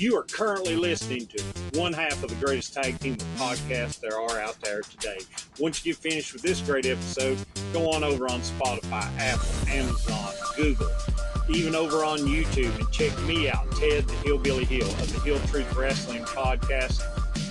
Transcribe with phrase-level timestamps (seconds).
[0.00, 1.42] You are currently listening to
[1.78, 5.18] one half of the greatest tag team of podcasts there are out there today.
[5.58, 7.36] Once you get finished with this great episode,
[7.74, 10.88] go on over on Spotify, Apple, Amazon, Google,
[11.50, 15.38] even over on YouTube and check me out, Ted the Hillbilly Hill of the Hill
[15.48, 17.04] Truth Wrestling Podcast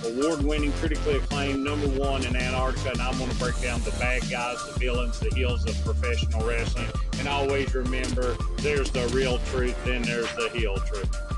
[0.04, 2.90] award winning, critically acclaimed, number one in Antarctica.
[2.90, 6.44] And I'm going to break down the bad guys, the villains, the heels of professional
[6.44, 6.88] wrestling.
[7.20, 11.29] And always remember there's the real truth, then there's the heel truth.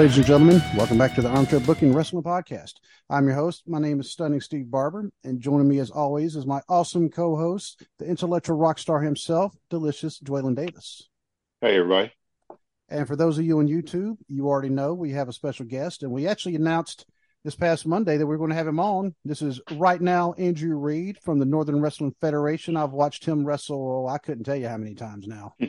[0.00, 0.62] Ladies and gentlemen.
[0.78, 2.72] Welcome back to the Armchair Booking Wrestling Podcast.
[3.10, 3.64] I'm your host.
[3.66, 7.84] My name is Stunning Steve Barber, and joining me as always is my awesome co-host,
[7.98, 11.10] the intellectual rock star himself, Delicious Dwaylen Davis.
[11.60, 12.12] Hey, everybody.
[12.88, 16.02] And for those of you on YouTube, you already know we have a special guest,
[16.02, 17.04] and we actually announced
[17.44, 19.14] this past Monday that we are going to have him on.
[19.26, 22.74] This is right now Andrew Reed from the Northern Wrestling Federation.
[22.74, 24.06] I've watched him wrestle.
[24.06, 25.56] Oh, I couldn't tell you how many times now.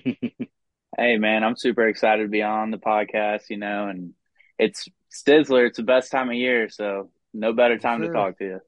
[0.98, 4.14] Hey man, I'm super excited to be on the podcast, you know, and
[4.62, 8.08] it's Sizzler, it's the best time of year, so no better time sure.
[8.08, 8.60] to talk to you.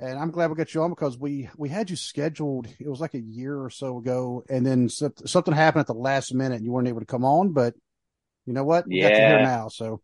[0.00, 2.66] And I'm glad we got you on because we we had you scheduled.
[2.80, 6.34] It was like a year or so ago, and then something happened at the last
[6.34, 7.52] minute, and you weren't able to come on.
[7.52, 7.74] But
[8.44, 8.88] you know what?
[8.88, 9.08] We yeah.
[9.08, 9.68] got you here now.
[9.68, 10.02] So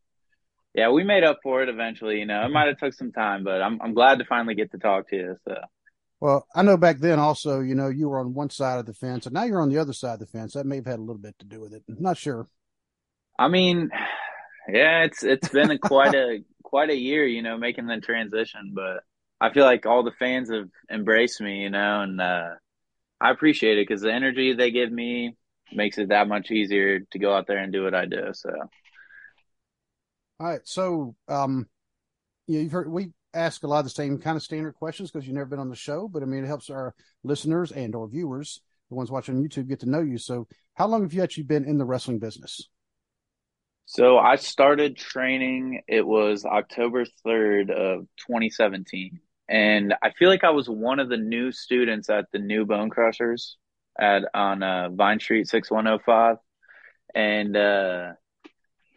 [0.75, 2.21] yeah, we made up for it eventually.
[2.21, 4.71] You know, it might have took some time, but I'm I'm glad to finally get
[4.71, 5.37] to talk to you.
[5.47, 5.57] So
[6.21, 8.95] well, I know back then also, you know, you were on one side of the
[8.95, 10.53] fence and now you're on the other side of the fence.
[10.53, 11.83] That may have had a little bit to do with it.
[11.89, 12.47] not sure.
[13.39, 13.91] I mean,
[14.69, 18.73] yeah, it's it's been a, quite a quite a year, you know, making the transition,
[18.75, 19.03] but
[19.41, 22.51] I feel like all the fans have embraced me, you know, and uh,
[23.21, 25.37] I appreciate it because the energy they give me
[25.73, 28.31] makes it that much easier to go out there and do what I do.
[28.33, 28.51] So,
[30.39, 31.67] all right, so um,
[32.47, 35.27] yeah, you've heard we ask a lot of the same kind of standard questions because
[35.27, 38.09] you've never been on the show, but I mean, it helps our listeners and or
[38.09, 40.19] viewers, the ones watching YouTube, get to know you.
[40.19, 42.69] So, how long have you actually been in the wrestling business?
[43.93, 45.83] So, I started training.
[45.89, 49.19] It was October third of 2017,
[49.49, 52.89] and I feel like I was one of the new students at the new Bone
[52.89, 53.57] Crushers
[53.99, 56.37] at on uh, Vine Street 6105,
[57.17, 58.13] and uh,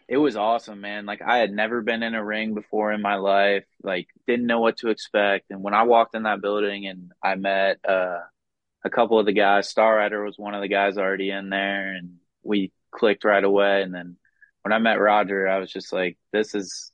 [0.08, 1.08] it was awesome, man.
[1.08, 4.60] Like I had never been in a ring before in my life, like didn't know
[4.60, 5.50] what to expect.
[5.50, 8.20] And when I walked in that building and I met uh,
[8.86, 11.96] a couple of the guys, Star Rider was one of the guys already in there
[11.96, 13.82] and we clicked right away.
[13.82, 14.18] And then
[14.64, 16.92] when I met Roger, I was just like, this is,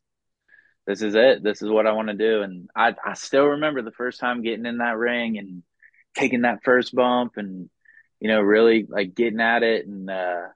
[0.85, 1.43] this is it.
[1.43, 2.41] This is what I want to do.
[2.41, 5.63] And I, I still remember the first time getting in that ring and
[6.15, 7.69] taking that first bump and,
[8.19, 9.87] you know, really like getting at it.
[9.87, 10.47] And, uh,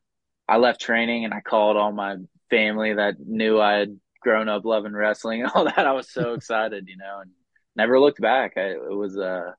[0.48, 2.18] I left training and I called all my
[2.50, 5.78] family that knew I had grown up loving wrestling and all that.
[5.86, 7.32] I was so excited, you know, and
[7.76, 8.54] never looked back.
[8.58, 9.52] I, it was uh,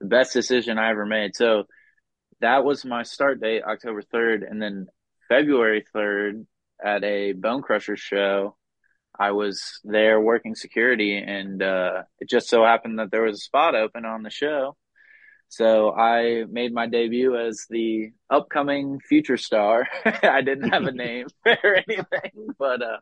[0.00, 1.36] the best decision I ever made.
[1.36, 1.64] So
[2.40, 4.50] that was my start date, October 3rd.
[4.50, 4.86] And then
[5.28, 6.46] February 3rd
[6.82, 8.56] at a Bone Crusher show,
[9.18, 11.16] I was there working security.
[11.16, 14.76] And uh, it just so happened that there was a spot open on the show.
[15.48, 19.86] So I made my debut as the upcoming future star.
[20.04, 22.98] I didn't have a name or anything, but uh,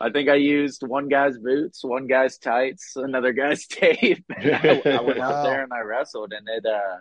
[0.00, 4.24] I think I used one guy's boots, one guy's tights, another guy's tape.
[4.30, 6.96] I, I, went out there and I wrestled, and it, uh,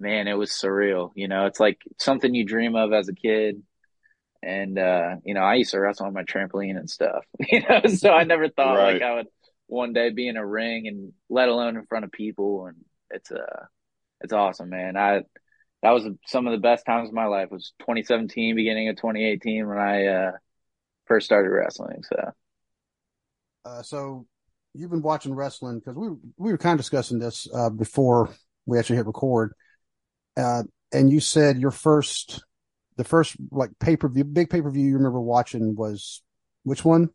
[0.00, 1.12] man, it was surreal.
[1.14, 3.62] You know, it's like something you dream of as a kid.
[4.42, 7.24] And uh, you know, I used to wrestle on my trampoline and stuff.
[7.50, 8.94] You know, so I never thought right.
[8.94, 9.26] like I would
[9.66, 12.66] one day be in a ring, and let alone in front of people.
[12.66, 12.76] And
[13.10, 13.66] it's uh
[14.20, 14.96] it's awesome, man.
[14.96, 15.22] I
[15.82, 17.46] that was some of the best times of my life.
[17.46, 20.32] It was 2017, beginning of 2018 when I uh,
[21.06, 22.02] first started wrestling.
[22.04, 22.30] So,
[23.64, 24.26] uh, so
[24.74, 28.30] you've been watching wrestling because we we were kind of discussing this uh, before
[28.64, 29.54] we actually hit record,
[30.36, 30.62] uh,
[30.92, 32.44] and you said your first,
[32.96, 36.22] the first like pay per view, big pay per view you remember watching was
[36.64, 37.10] which one?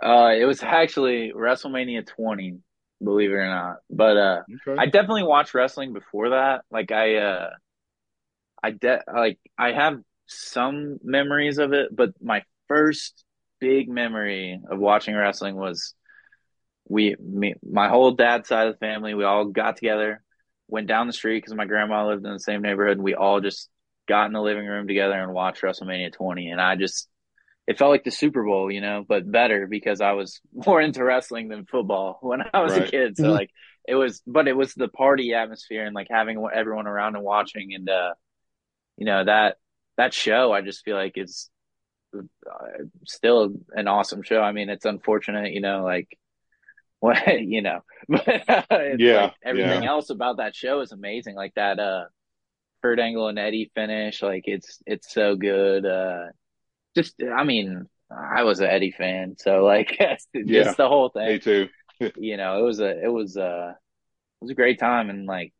[0.00, 2.58] Uh, it was actually WrestleMania 20
[3.02, 3.76] believe it or not.
[3.90, 4.80] But uh, okay.
[4.80, 6.62] I definitely watched wrestling before that.
[6.70, 7.50] Like I, uh,
[8.62, 13.24] I de- like I have some memories of it, but my first
[13.60, 15.94] big memory of watching wrestling was
[16.88, 20.22] we, me, my whole dad's side of the family, we all got together,
[20.68, 22.96] went down the street because my grandma lived in the same neighborhood.
[22.96, 23.68] And we all just
[24.08, 26.50] got in the living room together and watched WrestleMania 20.
[26.50, 27.08] And I just,
[27.66, 31.04] it felt like the Super Bowl, you know, but better because I was more into
[31.04, 32.76] wrestling than football when I was Right.
[32.76, 33.18] a kid.
[33.18, 33.32] So Mhm.
[33.32, 33.50] like
[33.88, 37.74] it was, but it was the party atmosphere and like having everyone around and watching
[37.74, 38.14] and, uh,
[38.96, 39.56] you know, that,
[39.96, 41.50] that show, I just feel like is
[42.16, 44.40] uh, still an awesome show.
[44.40, 46.08] I mean, it's unfortunate, you know, like
[47.00, 48.26] what, you know, but
[48.70, 49.86] it's Yeah, like everything yeah.
[49.86, 51.36] else about that show is amazing.
[51.36, 52.06] Like that, uh,
[52.82, 55.84] Kurt Angle and Eddie finish, like it's, it's so good.
[55.86, 56.26] Uh,
[56.94, 60.74] just, I mean, I was an Eddie fan, so like just Yeah.
[60.76, 61.28] the whole thing.
[61.28, 61.68] Me too.
[62.16, 63.76] you know, it was a, it was a,
[64.40, 65.52] it was a great time, and like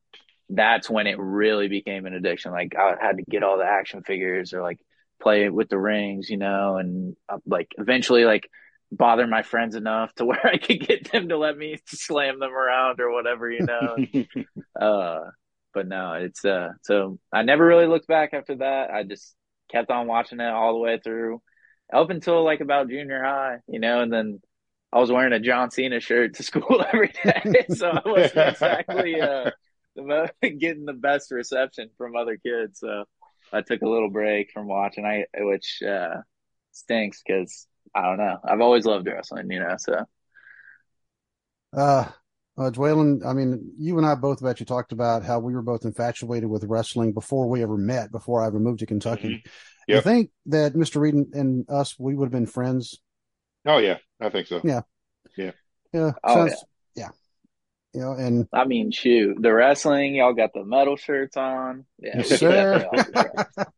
[0.51, 2.53] that's when it really became an addiction.
[2.53, 4.79] Like I had to get all the action figures or like
[5.23, 8.49] play with the rings, you know, and uh, like eventually like
[8.93, 12.53] bother my friends enough to where I could get them to let me slam them
[12.55, 13.99] around or whatever, you know.
[14.81, 15.31] Uh,
[15.75, 18.91] but no, it's uh, so I never really looked back after that.
[18.91, 19.35] I just
[19.71, 21.43] kept on watching it all the way through,
[21.93, 24.41] up until like about junior high, you know, and then
[24.93, 29.21] I was wearing a John Cena shirt to school every day, so I wasn't exactly
[29.21, 29.51] uh
[29.97, 30.29] the mo-
[30.59, 32.81] getting the best reception from other kids.
[32.81, 33.05] So
[33.53, 36.17] I took a little break from watching, I which uh
[36.73, 38.39] stinks because I don't know.
[38.45, 39.77] I've always loved wrestling, you know.
[39.79, 40.05] So
[41.73, 42.11] Uh,
[42.59, 45.63] uh, Dwaylen, I mean, you and I both have actually talked about how we were
[45.63, 49.29] both infatuated with wrestling before we ever met, before I ever moved to Kentucky.
[49.45, 49.51] Mhm.
[49.87, 50.05] You Yep.
[50.05, 51.01] think that Mr.
[51.01, 53.01] Reed and, and us, we would have been friends?
[53.67, 54.61] oh yeah, I think so.
[54.65, 54.81] Yeah.
[55.37, 55.53] Yeah.
[55.93, 56.13] yeah.
[56.25, 56.65] Oh, sounds-
[56.97, 57.09] yeah.
[57.95, 61.87] You know, and I mean, shoot, the wrestling, y'all got the metal shirts on.
[61.99, 62.51] Yeah, Yes, sir.
[62.79, 63.69] definitely all be friends.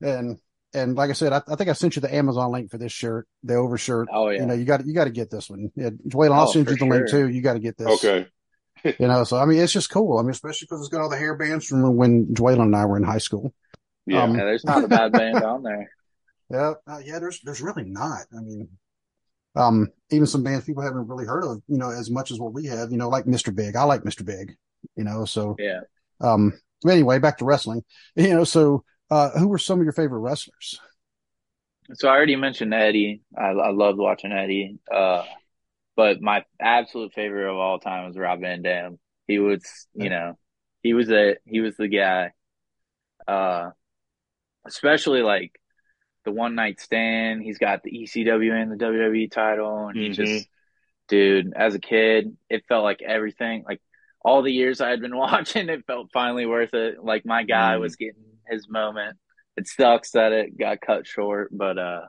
[0.00, 0.38] and
[0.74, 2.92] and like I said, I, I think I sent you the Amazon link for this
[2.92, 4.08] shirt, the overshirt.
[4.12, 4.40] Oh yeah.
[4.40, 5.70] You know, you got you got to get this one.
[5.74, 7.28] Yeah, Dwaylen, I'll Oh, send you the link too.
[7.28, 7.88] You got to get this.
[8.04, 8.26] Okay.
[8.84, 10.18] You know, so I mean, it's just cool.
[10.18, 12.84] I mean, especially because it's got all the hair bands from when Dwaylen and I
[12.84, 13.52] were in high school.
[14.06, 14.22] Yeah.
[14.22, 15.90] Um, Yeah, there's not a bad band on there.
[16.50, 17.18] Yeah, uh, yeah.
[17.18, 18.22] There's there's really not.
[18.32, 18.68] I mean,
[19.56, 22.52] um, even some bands people haven't really heard of, you know, as much as what
[22.52, 22.90] we have.
[22.92, 23.54] You know, like Mr.
[23.54, 23.74] Big.
[23.76, 24.24] I like Mr.
[24.24, 24.56] Big.
[24.96, 25.80] You know, so Yeah.
[26.20, 26.52] um.
[26.88, 27.82] Anyway, back to wrestling.
[28.16, 30.80] You know, so uh, who were some of your favorite wrestlers?
[31.94, 33.22] So I already mentioned Eddie.
[33.36, 34.78] I, I loved watching Eddie.
[34.92, 35.24] Uh,
[35.96, 38.98] but my absolute favorite of all time was Rob Van Dam.
[39.26, 39.62] He was,
[39.94, 40.38] you know,
[40.82, 42.32] he was a he was the guy.
[43.26, 43.70] Uh,
[44.66, 45.58] especially like
[46.24, 47.42] the one night stand.
[47.42, 50.14] He's got the ECW and the WWE title, and he Mhm.
[50.14, 50.48] just,
[51.08, 53.64] dude, as a kid, it felt like everything.
[53.66, 53.80] Like
[54.22, 57.02] all the years I had been watching, it felt finally worth it.
[57.02, 57.80] Like my guy Mm.
[57.80, 58.14] was getting
[58.50, 59.16] his moment.
[59.56, 62.02] It sucks that it got cut short, but uh,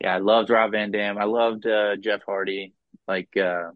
[0.00, 1.18] yeah, I loved Rob Van Dam.
[1.18, 2.74] I loved uh, Jeff Hardy.
[3.08, 3.70] Like, uh,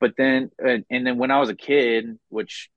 [0.00, 2.70] but then and, and then when I was a kid, which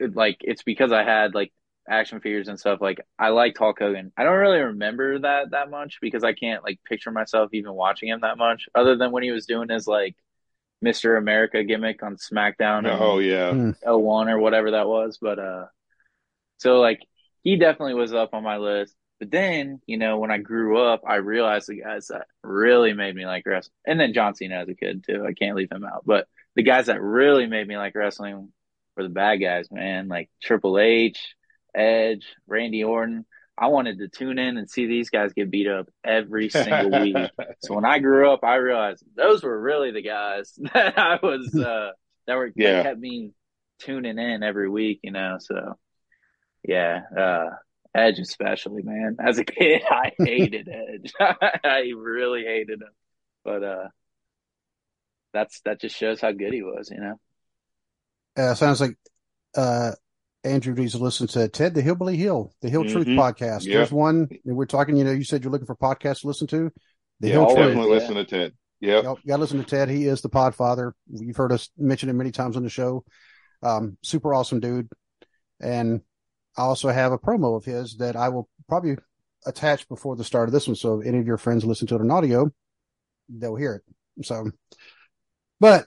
[0.00, 1.52] like it's because I had like
[1.88, 2.80] action figures and stuff.
[2.80, 4.12] Like I liked Hulk Hogan.
[4.16, 8.08] I don't really remember that that much because I can't like picture myself even watching
[8.08, 10.16] him that much, other than when he was doing his like
[10.80, 12.86] Mister America gimmick on SmackDown.
[12.98, 13.52] Oh yeah.
[13.52, 13.70] Hmm.
[13.82, 15.18] 01 or whatever that was.
[15.20, 15.66] But uh,
[16.58, 17.00] so like
[17.42, 18.94] he definitely was up on my list.
[19.18, 23.14] But then, you know, when I grew up, I realized the guys that really made
[23.14, 25.26] me like wrestling, and then John Cena as a kid too.
[25.26, 26.04] I can't leave him out.
[26.06, 28.50] But the guys that really made me like wrestling
[28.96, 30.08] were the bad guys, man.
[30.08, 31.34] Like Triple H,
[31.74, 33.26] Edge, Randy Orton.
[33.58, 37.16] I wanted to tune in and see these guys get beat up every single week.
[37.62, 41.54] So when I grew up, I realized those were really the guys that I was
[41.54, 41.90] uh,
[42.26, 42.76] that were Yeah.
[42.76, 43.32] that kept me
[43.80, 45.00] tuning in every week.
[45.02, 45.76] You know, so
[46.62, 47.50] yeah, uh,
[47.94, 49.16] Edge especially, man.
[49.18, 51.12] As a kid, I hated Edge.
[51.64, 52.88] I really hated him,
[53.44, 53.88] but uh,
[55.32, 56.90] that's that just shows how good he was.
[56.90, 57.20] You know.
[58.36, 58.96] Uh, sounds like
[59.56, 59.92] uh,
[60.44, 63.16] Andrew needs to listen to Ted the Hillbilly Hill, the Hill Truth Mhm.
[63.16, 63.64] podcast.
[63.64, 63.78] Yeah.
[63.78, 64.96] There's one and we're talking.
[64.96, 66.70] You know, you said you're looking for podcasts to listen to.
[67.20, 67.66] The Yeah, Hill always, Truth.
[67.66, 67.98] definitely yeah.
[67.98, 68.52] listen to Ted.
[68.82, 69.90] Yeah, Yep, got to listen to Ted.
[69.90, 70.92] He is the Podfather.
[71.10, 73.04] You've heard us mention it many times on the show.
[73.62, 74.88] Um, super awesome dude.
[75.60, 76.00] And
[76.56, 78.96] I also have a promo of his that I will probably
[79.46, 80.76] attach before the start of this one.
[80.76, 82.50] So if any of your friends listen to it on audio,
[83.28, 84.24] they'll hear it.
[84.26, 84.50] So,
[85.60, 85.86] but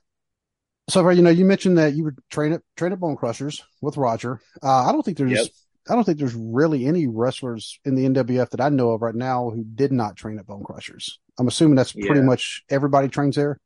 [0.89, 3.63] so far, you know, you mentioned that you would train at train at Bone Crushers
[3.81, 4.41] with Roger.
[4.61, 5.47] Uh, I don't think there's Yep.
[5.89, 9.13] I don't think there's really any wrestlers in the NWF that I know of right
[9.15, 11.19] now who did not train at Bone Crushers.
[11.37, 12.25] I'm assuming that's pretty Yeah.
[12.25, 13.59] much everybody trains there.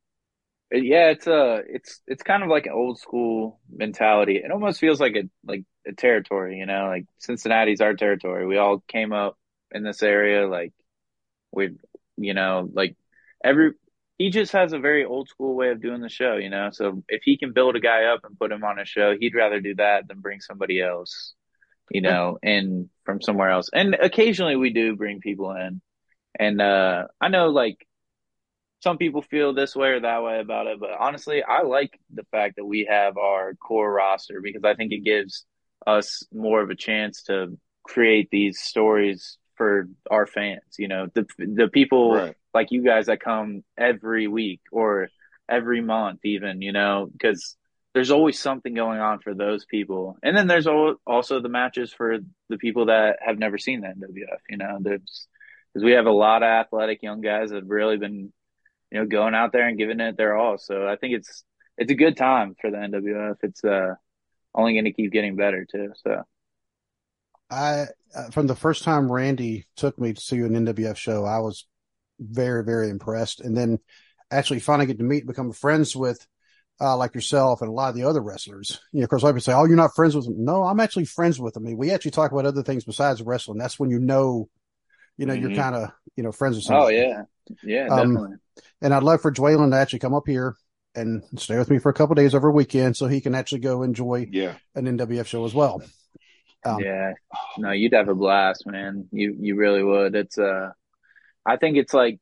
[0.71, 4.37] Yeah, it's a it's it's kind of like an old school mentality.
[4.43, 8.45] It almost feels like a like a territory, you know, like Cincinnati's our territory.
[8.45, 9.37] We all came up
[9.71, 10.73] in this area, like
[11.51, 11.77] we,
[12.17, 12.95] you know, like
[13.43, 13.73] every
[14.17, 16.69] he just has a very old school way of doing the show, you know.
[16.71, 19.35] So if he can build a guy up and put him on a show, he'd
[19.35, 21.33] rather do that than bring somebody else,
[21.91, 23.69] you know, in from somewhere else.
[23.73, 25.81] And occasionally we do bring people in.
[26.39, 27.87] And uh I know like
[28.81, 32.25] some people feel this way or that way about it, but honestly, I like the
[32.31, 35.45] fact that we have our core roster because I think it gives
[35.85, 40.77] us more of a chance to create these stories for our fans.
[40.77, 42.35] You know, the the people right.
[42.53, 45.09] like you guys that come every week or
[45.49, 46.61] every month, even.
[46.61, 47.55] You know, because
[47.93, 52.19] there's always something going on for those people, and then there's also the matches for
[52.49, 54.39] the people that have never seen the NWF.
[54.49, 55.27] You know, there's
[55.73, 58.31] because we have a lot of athletic young guys that have really been,
[58.91, 60.57] you know, going out there and giving it their all.
[60.57, 61.43] So I think it's
[61.77, 63.35] it's a good time for the NWF.
[63.43, 63.95] It's uh
[64.57, 65.93] only going to keep getting better too.
[66.03, 66.23] So
[67.49, 67.85] I
[68.15, 71.65] uh, from the first time Randy took me to see an NWF show, I was
[72.19, 73.79] very very impressed, and then
[74.31, 76.25] actually finally get to meet, become friends with.
[76.79, 79.31] Uh, like yourself and a lot of the other wrestlers, you know, of course, I
[79.31, 81.65] would say, "Oh, you're not friends with them." No, I'm actually friends with them.
[81.65, 83.57] I mean, we actually talk about other things besides wrestling.
[83.57, 84.47] That's when you know,
[85.17, 85.47] you know, mm-hmm.
[85.47, 86.97] you're kind of, you know, friends with somebody.
[86.97, 87.21] Oh yeah,
[87.63, 88.35] yeah, um, definitely.
[88.83, 90.55] And I'd love for Dwaylen to actually come up here
[90.97, 93.59] and stay with me for a couple days over a weekend, so he can actually
[93.59, 94.55] go enjoy yeah.
[94.75, 95.81] an NWF show as well.
[96.65, 97.13] Um, yeah,
[97.57, 99.07] no, you'd have a blast, man.
[99.11, 100.15] You you really would.
[100.15, 100.71] It's uh,
[101.45, 102.19] I think it's like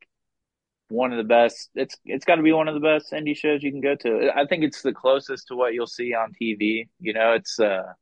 [0.89, 1.69] one of the best.
[1.73, 4.29] It's it's got to be one of the best indie shows you can go to.
[4.35, 6.89] I think it's the closest to what you'll see on TV.
[6.99, 7.93] You know, it's uh,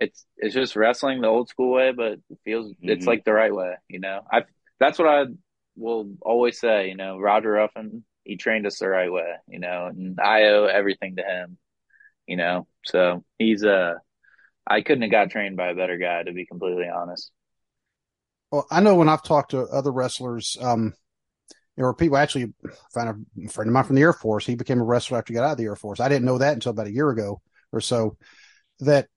[0.00, 2.90] it's it's just wrestling the old school way, but it feels mm-hmm.
[2.90, 3.74] it's like the right way.
[3.88, 4.42] You know, I
[4.78, 5.24] that's what I
[5.76, 6.88] will always say.
[6.88, 9.34] You know, Roger Ruffin he trained us the right way.
[9.48, 11.58] You know, and I owe everything to him.
[12.26, 13.94] You know, so he's uh
[14.66, 17.30] I couldn't have got trained by a better guy, to be completely honest.
[18.50, 20.94] Well, I know when I've talked to other wrestlers, um,
[21.76, 22.52] there were people actually
[22.92, 24.46] found a friend of mine from the Air Force.
[24.46, 26.00] He became a wrestler after he got out of the Air Force.
[26.00, 27.40] I didn't know that until about a year ago
[27.72, 28.16] or so.
[28.80, 29.08] That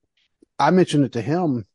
[0.57, 1.65] I mentioned it to him.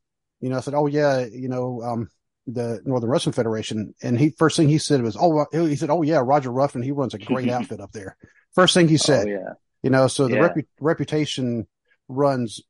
[0.41, 2.09] You know, I said, "Oh yeah, you know, um,
[2.53, 6.03] the Northern Wrestling Federation," and he first thing he said was, "Oh," he said, "Oh
[6.03, 6.83] yeah, Roger Ruffin.
[6.83, 8.17] He runs a great outfit up there."
[8.55, 9.27] First thing he oh, said.
[9.27, 9.53] Oh, yeah.
[9.83, 10.49] You know, so the yeah.
[10.49, 11.67] repu- reputation
[12.09, 12.61] runs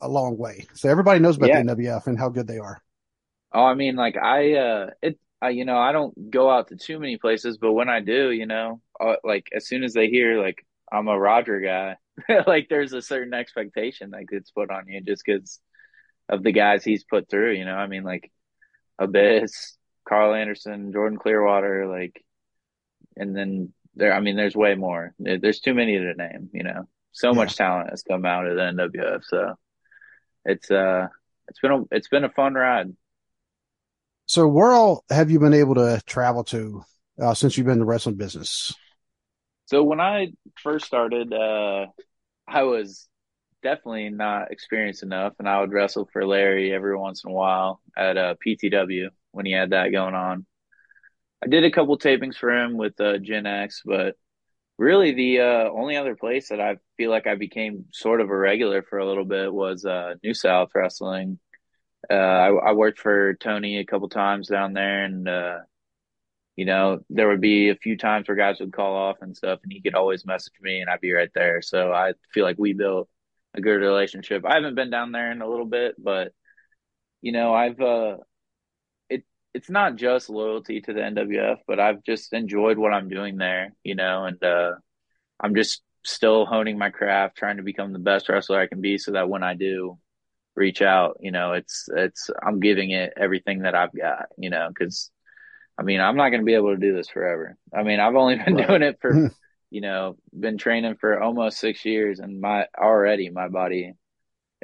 [0.00, 0.66] a long way.
[0.74, 1.62] So everybody knows about yeah.
[1.62, 2.80] the NWF and how good they are.
[3.52, 6.76] Oh, I mean, like I, uh, it, I, you know, I don't go out to
[6.76, 10.08] too many places, but when I do, you know, uh, like as soon as they
[10.08, 11.96] hear like I'm a Roger guy,
[12.46, 15.60] like there's a certain expectation that gets put on you just because
[16.28, 17.52] of the guys he's put through.
[17.52, 18.30] You know, I mean, like
[18.98, 19.76] Abyss,
[20.08, 22.24] Karl Anderson, Jordan Clearwater, like,
[23.16, 24.12] and then there.
[24.12, 25.14] I mean, there's way more.
[25.18, 26.50] There's too many to name.
[26.52, 27.36] You know, so yeah.
[27.36, 29.24] much talent has come out of the NWF.
[29.24, 29.54] So
[30.44, 31.08] it's uh
[31.48, 32.94] it's been a it's been a fun ride.
[34.26, 36.82] So where all have you been able to travel to
[37.20, 38.74] uh, since you've been in the wrestling business?
[39.66, 40.32] So when I
[40.62, 41.86] first started, uh,
[42.46, 43.08] I was
[43.64, 47.80] definitely not experienced enough, and I would wrestle for Larry every once in a while
[47.96, 50.46] at uh, PTW when he had that going on.
[51.42, 54.14] I did a couple tapings for him with uh, Gen X, but
[54.78, 58.36] really the uh, only other place that I feel like I became sort of a
[58.36, 61.38] regular for a little bit was uh, New South Wrestling.
[62.10, 65.58] Uh, I, I, worked for Tony a couple times down there, and uh,
[66.54, 69.60] you know there would be a few times where guys would call off and stuff,
[69.62, 71.62] and he could always message me, and I'd be right there.
[71.62, 73.08] So I feel like we built
[73.54, 74.44] a good relationship.
[74.44, 76.32] I haven't been down there in a little bit, but
[77.22, 78.16] you know I've uh,
[79.54, 83.72] it's not just loyalty to the NWF, but I've just enjoyed what I'm doing there,
[83.84, 84.72] you know, and uh,
[85.38, 88.98] I'm just still honing my craft, trying to become the best wrestler I can be,
[88.98, 89.98] so that when I do
[90.56, 94.68] reach out, you know, it's it's I'm giving it everything that I've got, you know,
[94.68, 95.10] because
[95.78, 97.56] I mean I'm not going to be able to do this forever.
[97.72, 98.66] I mean I've only been right.
[98.66, 99.30] doing it for,
[99.74, 103.94] you know, been training for almost six years, and my already my body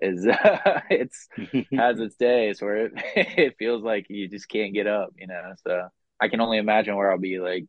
[0.00, 1.26] is uh, it's
[1.76, 5.54] has its days where it, it feels like you just can't get up, you know.
[5.66, 5.88] So
[6.20, 7.64] I can only imagine where I'll be like,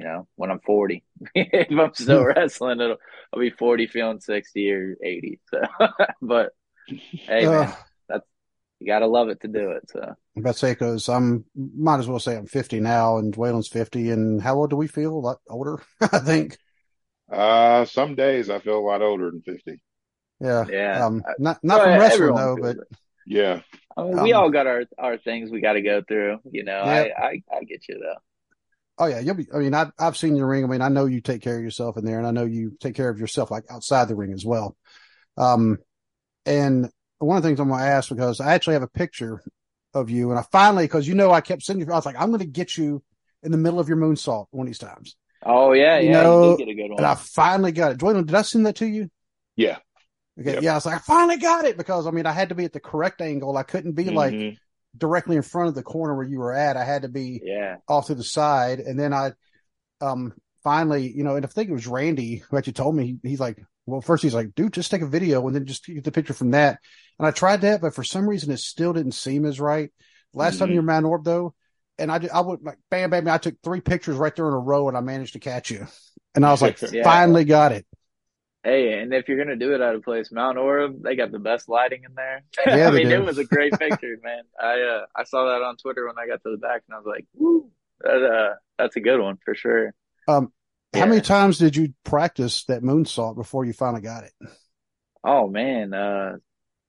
[0.00, 1.04] you know, when I'm 40.
[1.36, 2.96] if I'm still wrestling, it'll
[3.32, 5.38] I'll be 40 feeling 60 or 80.
[5.50, 5.60] So,
[6.20, 6.50] but
[6.88, 7.72] hey, man,
[8.78, 9.90] that's you gotta love it to do it.
[9.90, 13.34] So I'm about to say because I'm might as well say I'm 50 now, and
[13.34, 14.10] Dwaylen's 50.
[14.10, 15.12] And how old do we feel?
[15.12, 16.58] A lot older, I think.
[17.30, 19.82] Uh, some days I feel a lot older than 50.
[20.40, 20.64] Yeah.
[20.70, 21.04] Yeah.
[21.04, 22.98] Um, not not well, from wrestling though, but it.
[23.26, 23.60] yeah.
[23.96, 26.38] I mean, we um, all got our, our things we got to go through.
[26.50, 27.08] You know, yeah.
[27.18, 28.20] I, I I get you though.
[29.00, 29.46] Oh yeah, you'll be.
[29.52, 30.64] I mean, I've I've seen your ring.
[30.64, 32.76] I mean, I know you take care of yourself in there, and I know you
[32.80, 34.76] take care of yourself like outside the ring as well.
[35.36, 35.78] Um,
[36.46, 39.42] and one of the things I'm going to ask because I actually have a picture
[39.94, 41.92] of you, and I finally because you know I kept sending you.
[41.92, 43.02] I was like, I'm going to get you
[43.42, 45.16] in the middle of your moonsault one of these times.
[45.42, 47.98] Oh yeah, You yeah, know, you did get a good and I finally got it.
[47.98, 49.10] Dwaylen, did I send that to you?
[49.56, 49.78] Yeah.
[50.40, 50.58] Okay, Yep.
[50.58, 52.64] yeah, I was like, I finally got it because I mean, I had to be
[52.64, 53.56] at the correct angle.
[53.56, 54.58] I couldn't be like Mhm.
[54.96, 56.76] directly in front of the corner where you were at.
[56.76, 59.32] I had to be Yeah, off to the side, and then I,
[60.00, 63.18] um, finally, you know, and I think it was Randy who actually told me.
[63.22, 66.04] He's like, well, first he's like, dude, just take a video and then just get
[66.04, 66.78] the picture from that.
[67.18, 69.90] And I tried that, but for some reason, it still didn't seem as right.
[70.34, 70.72] Last time Mhm.
[70.72, 71.54] you were Mount Orab though,
[71.98, 74.58] and I, I would like, bam, bam, I took three pictures right there in a
[74.58, 75.86] row, and I managed to catch you.
[76.34, 77.02] And I was like, Yeah.
[77.02, 77.86] finally got it.
[78.64, 81.38] Hey, and if you're gonna do it at a place, Mount Orab, they got the
[81.38, 82.42] best lighting in there.
[82.66, 83.10] Yeah, I mean, do.
[83.10, 84.42] it was a great picture, man.
[84.60, 86.98] I uh, I saw that on Twitter when I got to the back, and I
[86.98, 89.94] was like, "Woo, that, uh, that's a good one for sure."
[90.28, 90.52] Um,
[90.92, 91.00] Yeah.
[91.00, 94.32] how many times did you practice that moonsault before you finally got it?
[95.24, 96.36] Oh man, uh,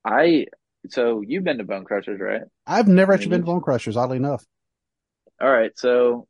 [0.06, 0.46] I
[0.90, 2.42] so you've been to Bone Crushers, right?
[2.68, 4.46] I've never actually mean, been to Bone Crushers, oddly enough.
[5.42, 6.28] All right, so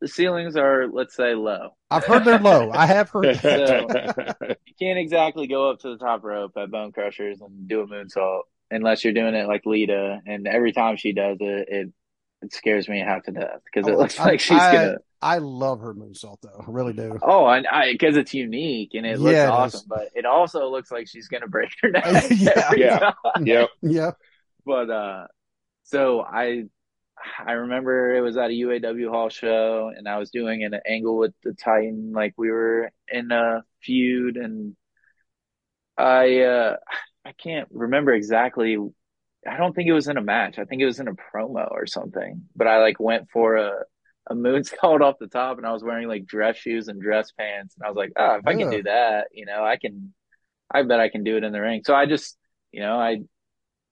[0.00, 1.70] the ceilings are, let's say, low.
[1.90, 2.70] I've heard they're low.
[2.70, 3.34] I have heard.
[3.42, 4.56] that.
[4.66, 7.86] You can't exactly go up to the top rope at Bone Crushers and do a
[7.86, 10.20] moonsault unless you're doing it like Lita.
[10.24, 11.92] And every time she does it, it
[12.42, 14.96] it scares me half to death because it Oh, looks I- like she's I- gonna.
[15.22, 16.64] I love her moonsault though.
[16.66, 17.18] I really do.
[17.20, 19.84] Oh, and I because it's unique and it looks Yeah, it awesome, is.
[19.86, 22.70] but it also looks like she's gonna break her neck Yeah.
[22.74, 22.98] Yeah.
[22.98, 23.46] time.
[23.46, 23.68] Yep.
[23.82, 24.10] Yeah.
[24.64, 25.26] But uh,
[25.82, 26.64] so I
[27.46, 31.18] I remember it was at a UAW Hall show, and I was doing an angle
[31.18, 34.74] with the Titan, like we were in a feud, and
[35.98, 36.76] I uh
[37.26, 38.78] I can't remember exactly.
[39.48, 40.58] I don't think it was in a match.
[40.58, 42.42] I think it was in a promo or something.
[42.54, 43.84] But I like went for a
[44.26, 47.74] a moonsault off the top, and I was wearing like dress shoes and dress pants,
[47.76, 50.12] and I was like, oh, if I can do that, you know, I can.
[50.72, 51.82] I bet I can do it in the ring.
[51.84, 52.38] So I just,
[52.70, 53.22] you know, I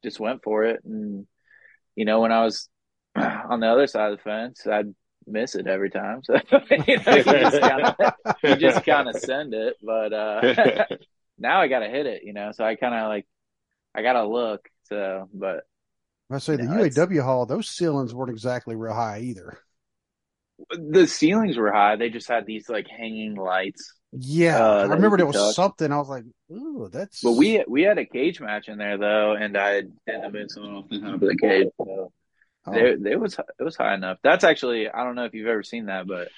[0.04, 1.26] just went for it, and
[1.96, 2.68] you know, when I was
[3.16, 4.94] on the other side of the fence, I'd
[5.26, 6.22] miss it every time.
[6.24, 6.36] So
[6.86, 10.86] you know, you just kind of you just kind of send it, but uh
[11.38, 12.52] now I gotta hit it, you know.
[12.52, 13.26] So I kind of like
[13.94, 14.68] I gotta look.
[14.88, 15.64] So, but
[16.30, 19.58] I say the No, it's- UAW hall, those ceilings weren't exactly real high either.
[20.70, 21.96] the ceilings were high.
[21.96, 23.94] They just had these like hanging lights.
[24.12, 25.92] Yeah, Uh, I remember there was something.
[25.92, 29.34] I was like, "Ooh, that's." But we we had a cage match in there though,
[29.34, 31.68] and I did the moonsault off the top of the cage.
[31.78, 32.12] So
[32.66, 34.18] Oh, there, there was it was high enough.
[34.22, 36.28] That's actually I don't know if you've ever seen that, but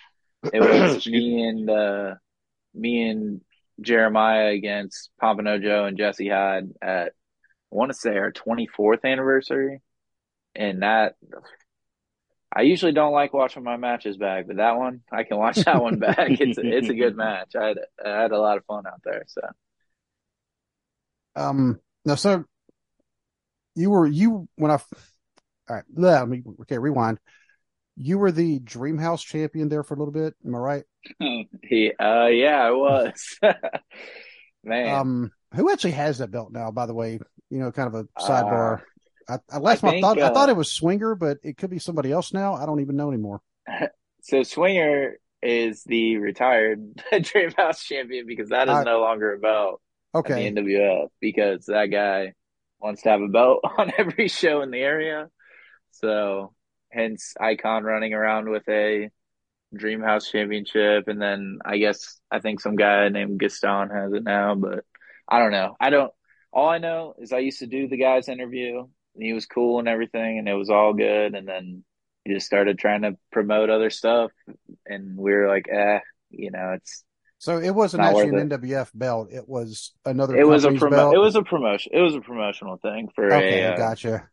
[0.52, 2.14] it was me and uh,
[2.74, 3.40] me and
[3.80, 7.12] Jeremiah against Pompano Joe and Jesse Hyde at
[7.72, 9.80] I want to say our 24th anniversary,
[10.54, 11.14] and that
[12.54, 15.80] I usually don't like watching my matches back, but that one I can watch that
[15.80, 16.16] one back.
[16.18, 17.54] It's it's a good match.
[17.54, 19.24] I had I had a lot of fun out there.
[19.28, 19.42] So
[21.36, 21.80] um.
[22.04, 22.44] Now, so
[23.74, 24.74] you were you when I.
[25.68, 26.78] All right, let me okay.
[26.78, 27.20] Rewind.
[27.96, 30.34] You were the Dream House champion there for a little bit.
[30.44, 30.84] Am I right?
[31.18, 33.38] he uh yeah I was
[34.64, 34.94] man.
[34.94, 36.70] Um, who actually has that belt now?
[36.70, 37.18] By the way,
[37.50, 38.82] you know, kind of a Uh, sidebar.
[39.28, 41.56] I, I last I I think, thought I uh, thought it was Swinger, but it
[41.56, 42.54] could be somebody else now.
[42.54, 43.42] I don't even know anymore.
[44.22, 49.38] So Swinger is the retired Dream House champion because that is I- no longer a
[49.38, 49.80] belt
[50.14, 52.34] Okay, the NWF because that guy
[52.78, 55.30] wants to have a belt on every show in the area.
[55.92, 56.54] So
[56.90, 59.10] hence Icon running around with a
[59.76, 64.24] Dream House championship and then I guess I think some guy named Gaston has it
[64.24, 64.84] now, but
[65.30, 65.76] I don't know.
[65.80, 66.12] I don't
[66.52, 69.78] all I know is I used to do the guy's interview and he was cool
[69.78, 71.84] and everything and it was all good and then
[72.24, 74.32] he just started trying to promote other stuff
[74.86, 77.04] and we were like, eh, you know, it's
[77.38, 79.28] so it wasn't actually an NWF belt.
[79.32, 80.36] It was another.
[80.36, 81.14] it was a promo belt.
[81.14, 83.62] it was a promotion it was a promotional thing for okay.
[83.62, 84.28] a uh, gotcha.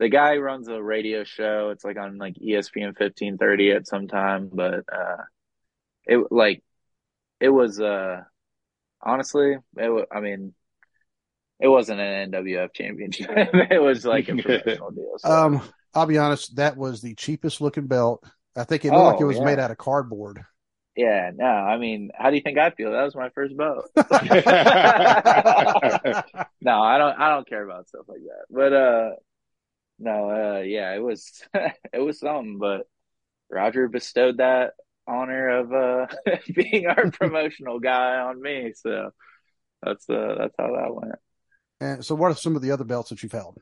[0.00, 1.70] the guy runs a radio show.
[1.70, 5.22] It's like on like ESPN fifteen thirty at some time, but uh,
[6.06, 6.64] it like
[7.38, 8.22] it was uh
[9.04, 10.54] honestly it wa- I mean
[11.60, 13.30] it wasn't an NWF championship.
[13.70, 15.14] it was like a promotional deal.
[15.18, 15.30] So.
[15.32, 15.62] Um,
[15.94, 16.56] I'll be honest.
[16.56, 18.24] That was the cheapest looking belt.
[18.56, 19.44] I think it looked like it Oh, was yeah.
[19.44, 20.44] made out of cardboard.
[20.96, 22.92] yeah, no, I mean, how do you think I feel?
[22.92, 23.84] That was my first boat.
[23.96, 24.02] no,
[26.82, 27.18] I don't.
[27.18, 28.44] I don't care about stuff like that.
[28.50, 29.10] But uh,
[29.98, 31.42] no, uh, yeah, it was
[31.92, 32.58] it was something.
[32.58, 32.86] But
[33.50, 34.74] Roger bestowed that
[35.06, 36.06] honor of uh
[36.54, 38.72] being our promotional guy on me.
[38.74, 39.10] So
[39.82, 41.14] that's uh that's how that went.
[41.80, 43.58] and so, what are some of the other belts that you've held?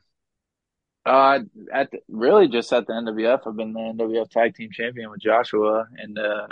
[1.04, 1.40] Uh,
[1.72, 5.20] at the, really just at the NWF, I've been the NWF Tag Team Champion with
[5.20, 6.46] Joshua, and uh,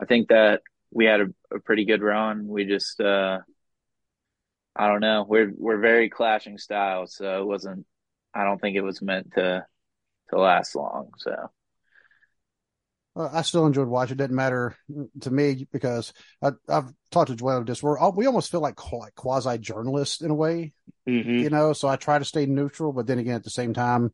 [0.00, 2.48] I think that we had a, a pretty good run.
[2.48, 3.38] We just, uh,
[4.74, 7.86] I don't know, we're we're very clashing styles, so it wasn't.
[8.34, 9.64] I don't think it was meant to
[10.30, 11.12] to last long.
[11.18, 11.34] So
[13.16, 14.14] I still enjoyed watching.
[14.14, 14.76] It didn't matter
[15.22, 19.14] to me because I, have talked to Joel just we're we almost feel like, like
[19.14, 20.72] quasi journalists in a way,
[21.08, 21.42] Mm-hmm.
[21.42, 21.72] you know.
[21.72, 24.12] So I try to stay neutral, but then again, at the same time,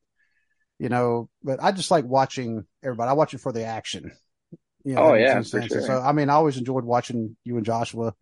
[0.78, 1.28] you know.
[1.42, 3.10] But I just like watching everybody.
[3.10, 4.12] I watch it for the action.
[4.84, 5.80] You know, Oh, yeah, for sure.
[5.80, 8.14] So I mean, I always enjoyed watching you and Joshua.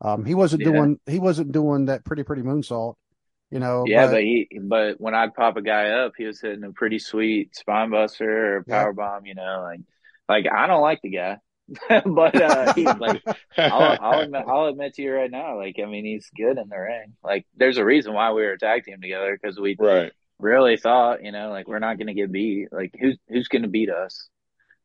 [0.00, 0.70] Um, he wasn't Yeah.
[0.70, 2.94] doing he wasn't doing that pretty pretty moonsault,
[3.50, 3.86] you know.
[3.86, 6.72] Yeah, but, but he, but when I'd pop a guy up, he was hitting a
[6.72, 8.82] pretty sweet spine buster or Yeah.
[8.82, 9.26] power bomb.
[9.26, 9.80] You know, like,
[10.30, 11.38] like I don't like the guy,
[12.06, 13.22] but uh, he like
[13.58, 16.68] I'll, I'll admit, I'll admit to you right now, like I mean, he's good in
[16.68, 17.14] the ring.
[17.22, 20.12] Like, there's a reason why we were a tag team together because we right.
[20.38, 22.68] really thought, you know, like we're not going to get beat.
[22.72, 24.28] Like, who's who's going to beat us?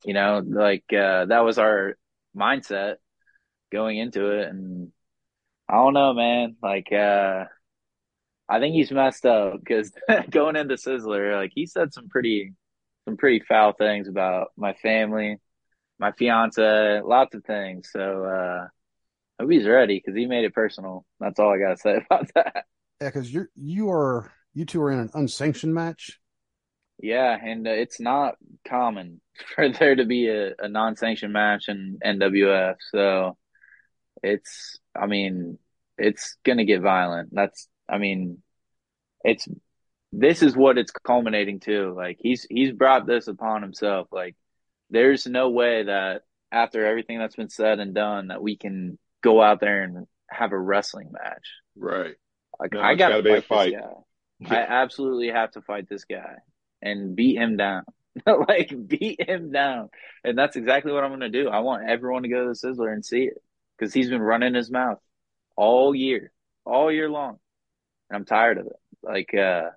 [0.04, 1.96] You know, like uh, that was our
[2.36, 2.96] mindset
[3.72, 4.92] going into it, and
[5.70, 6.56] I don't know, man.
[6.62, 7.46] Like, uh,
[8.48, 9.92] I think he's messed up because
[10.30, 12.54] going into Sizzler, like he said some pretty,
[13.06, 15.38] some pretty foul things about my family,
[16.00, 17.90] my fiance, lots of things.
[17.92, 18.68] So, uh,
[19.40, 21.06] I hope he's ready because he made it personal.
[21.20, 22.66] That's all I gotta say about that.
[23.02, 26.20] yeah, because you you are you two are in an unsanctioned match.
[26.98, 28.36] Yeah, and uh, it's not
[28.68, 29.22] common
[29.56, 32.76] for there to be a, a non-sanctioned match in NWF.
[32.92, 33.38] So
[34.24, 35.60] it's, I mean,
[35.98, 37.30] it's gonna get violent.
[37.34, 38.42] That's, I mean,
[39.24, 39.48] it's
[40.12, 41.94] this is what it's culminating to.
[41.94, 44.08] Like he's he's brought this upon himself.
[44.12, 44.36] Like
[44.90, 49.42] there's no way that after everything that's been said and done that we can go
[49.42, 51.48] out there and have a wrestling match.
[51.76, 52.16] Right.
[52.60, 53.74] Like No, I gotta gotta be a fight this fight.
[53.74, 53.94] guy.
[54.50, 56.36] I absolutely have to fight this guy
[56.82, 57.84] and beat him down.
[58.26, 59.90] like beat him down.
[60.24, 61.50] And that's exactly what I'm gonna do.
[61.50, 63.42] I want everyone to go to the Sizzler and see it.
[63.78, 65.00] Because he's been running his mouth
[65.58, 66.32] all year.
[66.66, 67.40] All year long.
[68.10, 68.76] And I'm tired of it.
[69.04, 69.72] Like uh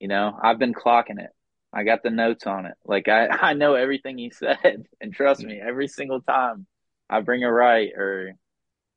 [0.00, 1.30] you know, I've been clocking it.
[1.72, 2.74] I got the notes on it.
[2.84, 4.86] Like I, I know everything he said.
[5.00, 6.66] And trust me, every single time
[7.08, 8.32] I bring it right or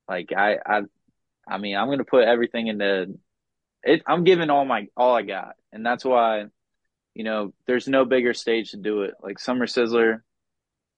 [0.08, 0.82] like I I
[1.48, 3.16] I mean, I'm gonna put everything into
[3.84, 4.04] it.
[4.08, 6.46] I'm giving all my all I got, and that's why,
[7.14, 9.16] you know, there's no bigger stage to do it.
[9.22, 10.22] Like Summer Sizzler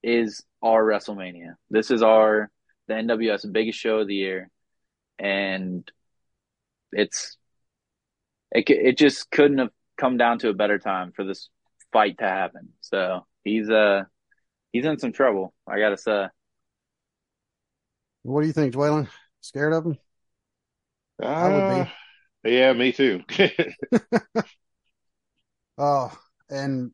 [0.03, 1.55] is our WrestleMania.
[1.69, 2.49] This is our
[2.87, 4.49] the NWS biggest show of the year,
[5.19, 5.89] and
[6.91, 7.37] it's
[8.51, 9.71] it it just couldn't have
[10.03, 11.49] come down to a better time for this
[11.93, 12.69] fight to happen.
[12.81, 14.03] So he's uh
[14.73, 15.53] he's in some trouble.
[15.65, 16.27] I gotta say.
[18.23, 19.07] What do you think, Dwaylen?
[19.39, 19.97] Scared of him?
[21.21, 21.81] I would be.
[21.81, 21.85] Uh,
[22.43, 23.21] yeah, me too.
[25.75, 26.15] Oh,
[26.49, 26.91] and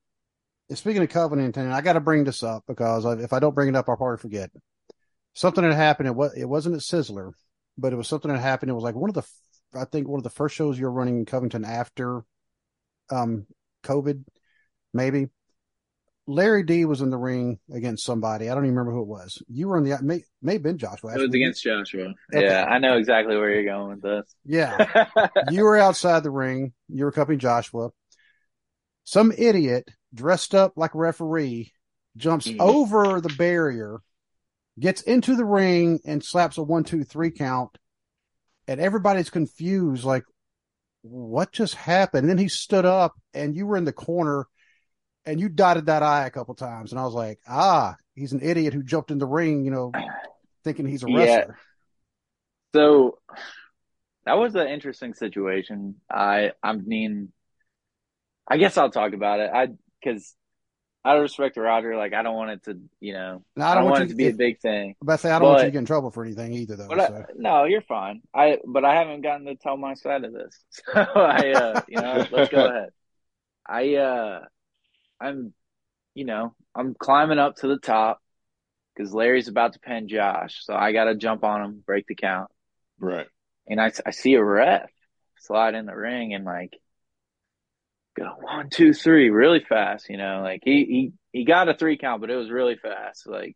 [0.73, 3.75] speaking of Covington, I got to bring this up because if I don't bring it
[3.75, 4.51] up, I'll probably forget.
[5.33, 6.07] Something that happened.
[6.07, 7.33] It was it wasn't at Sizzler,
[7.77, 8.69] but it was something that happened.
[8.71, 9.23] It was like one of the,
[9.77, 12.23] I think one of the first shows you're running in Covington after,
[13.11, 13.45] um,
[13.83, 14.23] COVID,
[14.93, 15.27] maybe.
[16.27, 18.49] Larry D was in the ring against somebody.
[18.49, 19.41] I don't even remember who it was.
[19.47, 21.15] You were in the may may have been Joshua.
[21.15, 22.13] It was against Joshua.
[22.33, 22.45] Okay.
[22.45, 24.35] Yeah, I know exactly where you're going with this.
[24.45, 25.07] Yeah,
[25.51, 26.73] you were outside the ring.
[26.87, 27.89] You were accompanying Joshua.
[29.05, 31.73] Some idiot dressed up like a referee
[32.15, 32.57] jumps Mhm.
[32.59, 33.97] over the barrier,
[34.79, 37.75] gets into the ring, and slaps a one, two, three count.
[38.67, 40.25] And everybody's confused, like,
[41.01, 42.21] what just happened?
[42.23, 44.47] And then he stood up, and you were in the corner,
[45.25, 46.91] and you dotted that I a couple times.
[46.91, 49.93] And I was like, ah, he's an idiot who jumped in the ring, you know,
[50.63, 51.15] thinking he's a Yeah.
[51.15, 51.59] wrestler.
[52.75, 53.17] So
[54.25, 55.95] that was an interesting situation.
[56.09, 57.31] I I mean,
[58.47, 59.49] I guess I'll talk about it.
[59.53, 59.67] I
[60.01, 60.35] because
[61.05, 63.85] out of respect Roger, like I don't want it to, you know, Now, I don't
[63.89, 64.95] want it you to be if- a big thing.
[65.01, 66.88] But I say I don't want you to get in trouble for anything either, though.
[66.89, 68.21] But I, no, you're fine.
[68.33, 70.57] I but I haven't gotten to tell my side of this.
[70.93, 72.89] So I uh you know, let's go ahead.
[73.67, 74.41] I uh
[75.21, 75.53] I'm
[76.15, 78.21] you know, I'm climbing up to the top
[78.95, 80.65] because Larry's about to pin Josh.
[80.65, 82.51] So I gotta jump on him, break the count.
[82.99, 83.27] right.
[83.67, 84.89] And I, I see a ref
[85.38, 86.75] slide in the ring and like
[88.19, 91.97] go one, two, three, really fast, you know, like he, he, he got a three
[91.97, 93.27] count, but it was really fast.
[93.27, 93.55] Like,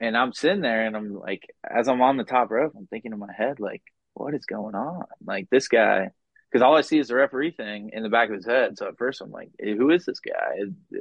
[0.00, 3.12] and I'm sitting there and I'm like, as I'm on the top rope, I'm thinking
[3.12, 3.82] in my head, like,
[4.14, 5.04] what is going on?
[5.24, 6.10] Like this guy,
[6.50, 8.78] because all I see is the referee thing in the back of his head.
[8.78, 10.56] So at first I'm like, who is this guy?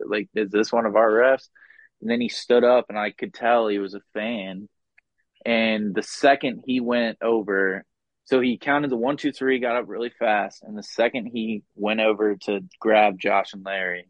[0.06, 1.48] Like, is this one of our refs?
[2.02, 4.68] And then he stood up and I could tell he was a fan.
[5.46, 7.86] And the second he went over,
[8.26, 10.64] so he counted the one, two, three, got up really fast.
[10.64, 14.08] And the second he went over to grab Josh and Larry,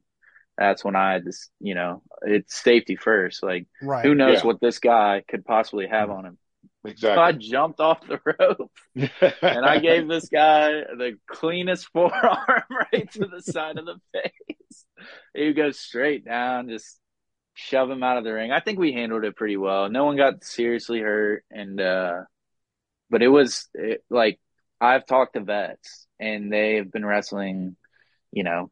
[0.57, 3.43] that's when I just, you know, it's safety first.
[3.43, 4.05] Like, Right.
[4.05, 4.45] who knows Yeah.
[4.47, 6.37] what this guy could possibly have on him?
[6.97, 8.71] So I jumped off the rope
[9.41, 14.85] and I gave this guy the cleanest forearm right to the side of the face.
[15.33, 16.99] He goes straight down, just
[17.55, 18.51] shove him out of the ring.
[18.51, 19.89] I think we handled it pretty well.
[19.89, 22.21] No one got seriously hurt, and uh,
[23.09, 24.39] but it was it, like
[24.79, 27.75] I've talked to vets, and they've been wrestling,
[28.31, 28.71] you know,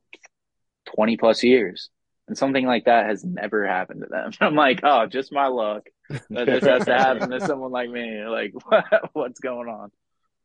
[0.86, 1.90] twenty plus years,
[2.28, 4.32] and something like that has never happened to them.
[4.42, 5.84] I'm like, oh, just my luck
[6.30, 8.24] that this has to happen to someone like me.
[8.26, 9.92] Like, what, what's going on?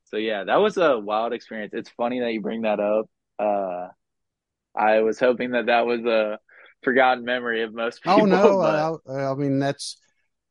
[0.06, 1.72] So yeah, that was a wild experience.
[1.74, 3.06] It's funny that you bring that up.
[3.38, 3.88] Uh,
[4.74, 6.38] I was hoping that that was a
[6.82, 8.22] forgotten memory of most people.
[8.22, 9.98] Oh no, I, I, mean that's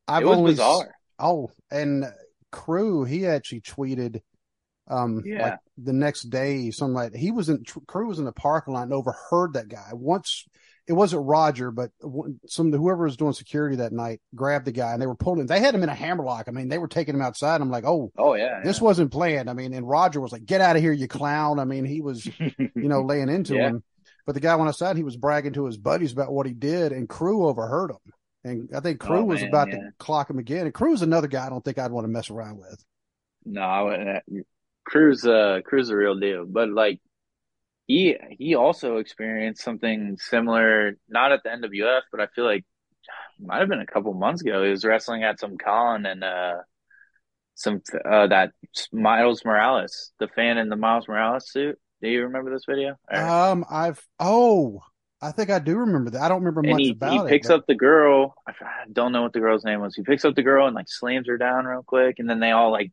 [0.08, 0.94] I've it was only bizarre.
[1.20, 2.06] Oh, and
[2.52, 4.22] Crew he actually tweeted
[4.90, 5.42] um Yeah.
[5.44, 8.84] like the next day something like he was in Crew was in the parking lot
[8.84, 10.46] and overheard that guy once
[10.88, 11.92] it wasn't Roger but
[12.48, 15.60] some whoever was doing security that night grabbed the guy and they were pulling they
[15.60, 18.12] had him in a hammerlock I mean they were taking him outside I'm like oh
[18.18, 20.94] Oh yeah, this wasn't planned I mean and Roger was like get out of here
[20.94, 22.26] you clown I mean he was
[22.58, 23.68] you know, laying into Yeah.
[23.68, 23.84] him.
[24.26, 26.92] But the guy went outside, he was bragging to his buddies about what he did,
[26.92, 28.14] and Crew overheard him.
[28.48, 29.76] And I think Crew Oh, was man, about yeah.
[29.76, 30.66] to clock him again.
[30.66, 32.84] And Crew's another guy I don't think I'd want to mess around with.
[33.46, 34.24] No, I wouldn't.
[34.86, 36.46] Cruz, uh, Cruz, a real deal.
[36.46, 37.00] But like,
[37.88, 42.66] he he also experienced something similar, not at the NWF, but I feel like
[43.40, 44.64] might have been a couple months ago.
[44.64, 46.56] He was wrestling at some con and uh,
[47.56, 48.52] some uh that
[48.92, 51.78] Miles Morales, the fan in the Miles Morales suit.
[52.02, 52.96] Do you remember this video?
[53.10, 54.82] Or- Um, I've oh,
[55.22, 56.22] I think I do remember that.
[56.22, 57.28] I don't remember and much he, about he it.
[57.28, 58.36] picks but- up the girl.
[58.48, 59.96] I I don't know what the girl's name was.
[59.96, 62.52] He picks up the girl and like slams her down real quick, and then they
[62.52, 62.92] all like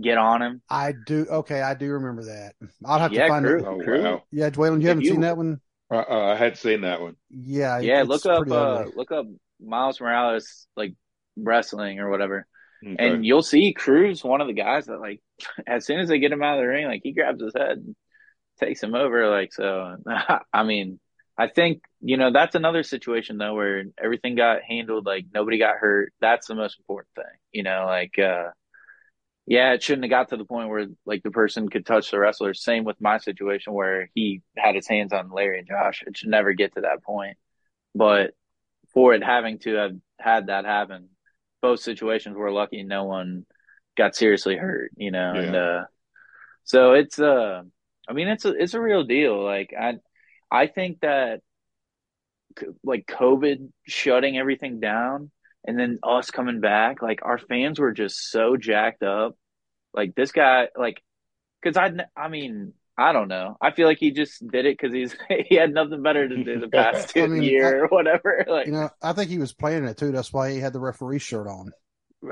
[0.00, 0.62] get on him.
[0.68, 1.26] I do.
[1.28, 2.54] Okay, I do remember that.
[2.84, 3.58] I'll have Yeah, to find Crew.
[3.58, 3.64] it.
[3.66, 4.02] Oh Crew.
[4.02, 4.22] wow!
[4.30, 5.60] Yeah, Dwayne, you If haven't you- seen that one?
[5.90, 7.16] Uh, uh, I had seen that one.
[7.30, 9.26] Yeah, Yeah, it's look up uh look up
[9.60, 10.94] Miles Morales like
[11.36, 12.46] wrestling or whatever.
[12.84, 12.96] Okay.
[12.98, 15.20] And you'll see Cruz, one of the guys that like
[15.66, 17.78] as soon as they get him out of the ring, like he grabs his head
[17.78, 17.96] and
[18.60, 19.28] takes him over.
[19.30, 19.96] Like so
[20.52, 20.98] I mean,
[21.36, 25.76] I think, you know, that's another situation though where everything got handled like nobody got
[25.76, 26.12] hurt.
[26.20, 27.38] That's the most important thing.
[27.52, 28.50] You know, like uh
[29.46, 32.18] yeah, it shouldn't have got to the point where like the person could touch the
[32.18, 32.54] wrestler.
[32.54, 36.04] Same with my situation where he had his hands on Larry and Josh.
[36.06, 37.36] It should never get to that point.
[37.94, 38.34] But
[38.94, 41.08] for it having to have had that happen,
[41.60, 43.46] both situations we're lucky no one
[43.96, 45.84] got seriously hurt, you know, and uh
[46.64, 47.62] so it's uh
[48.08, 49.42] I mean it's a it's a real deal.
[49.42, 49.94] Like I
[50.52, 51.40] I think that
[52.84, 55.30] like COVID shutting everything down
[55.66, 59.36] and then us coming back, like our fans were just so jacked up.
[59.94, 61.02] Like this guy, like,
[61.64, 63.56] cause I, I mean, I don't know.
[63.60, 65.16] I feel like he just did it because he's
[65.48, 68.44] he had nothing better to do the past I mean, year or whatever.
[68.48, 70.12] Like, You know, I think he was planning it too.
[70.12, 71.72] That's why he had the referee shirt on.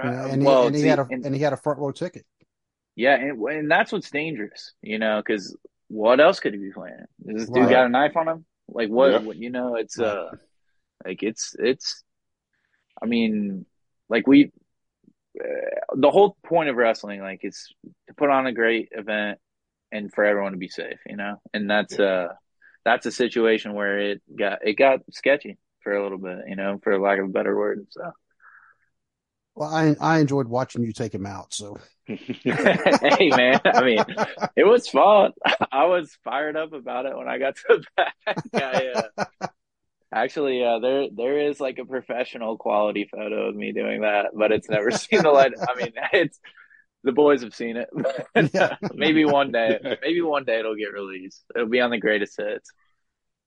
[0.02, 1.56] You know, and, well, he, and he see, had a and- and he had a
[1.56, 2.24] front row ticket.
[2.96, 5.56] yeah, and, and that's what's dangerous, you know, because
[5.90, 7.04] what else could he be playing?
[7.26, 7.70] Does this dude Right.
[7.72, 8.44] got a knife on him?
[8.68, 9.10] Like what?
[9.10, 9.18] Yeah.
[9.18, 10.06] what you know, it's Right.
[10.06, 10.30] uh,
[11.04, 12.02] like it's it's.
[13.02, 13.66] I mean,
[14.08, 14.52] like we,
[15.40, 17.74] uh, the whole point of wrestling, like, is
[18.08, 19.38] to put on a great event
[19.90, 22.28] and for everyone to be safe, you know, and that's uh,
[22.84, 26.78] that's a situation where it got it got sketchy for a little bit, you know,
[26.82, 27.86] for lack of a better word.
[27.90, 28.12] So.
[29.60, 31.52] Well, I I enjoyed watching you take him out.
[31.52, 34.02] So hey man, I mean,
[34.56, 35.32] it was fun.
[35.70, 38.14] I was fired up about it when I got to the back.
[38.54, 39.46] I, uh,
[40.14, 44.50] actually, uh, there there is like a professional quality photo of me doing that, but
[44.50, 45.52] it's never seen the light.
[45.60, 46.40] I mean, it's
[47.04, 47.90] the boys have seen it.
[48.54, 48.76] Yeah.
[48.94, 51.44] maybe one day, maybe one day it'll get released.
[51.54, 52.72] It'll be on the greatest hits.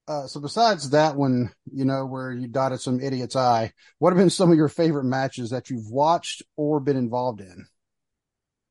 [0.07, 4.17] Uh, so besides that one, you know, where you dotted some idiot's eye, what have
[4.17, 7.67] been some of your favorite matches that you've watched or been involved in?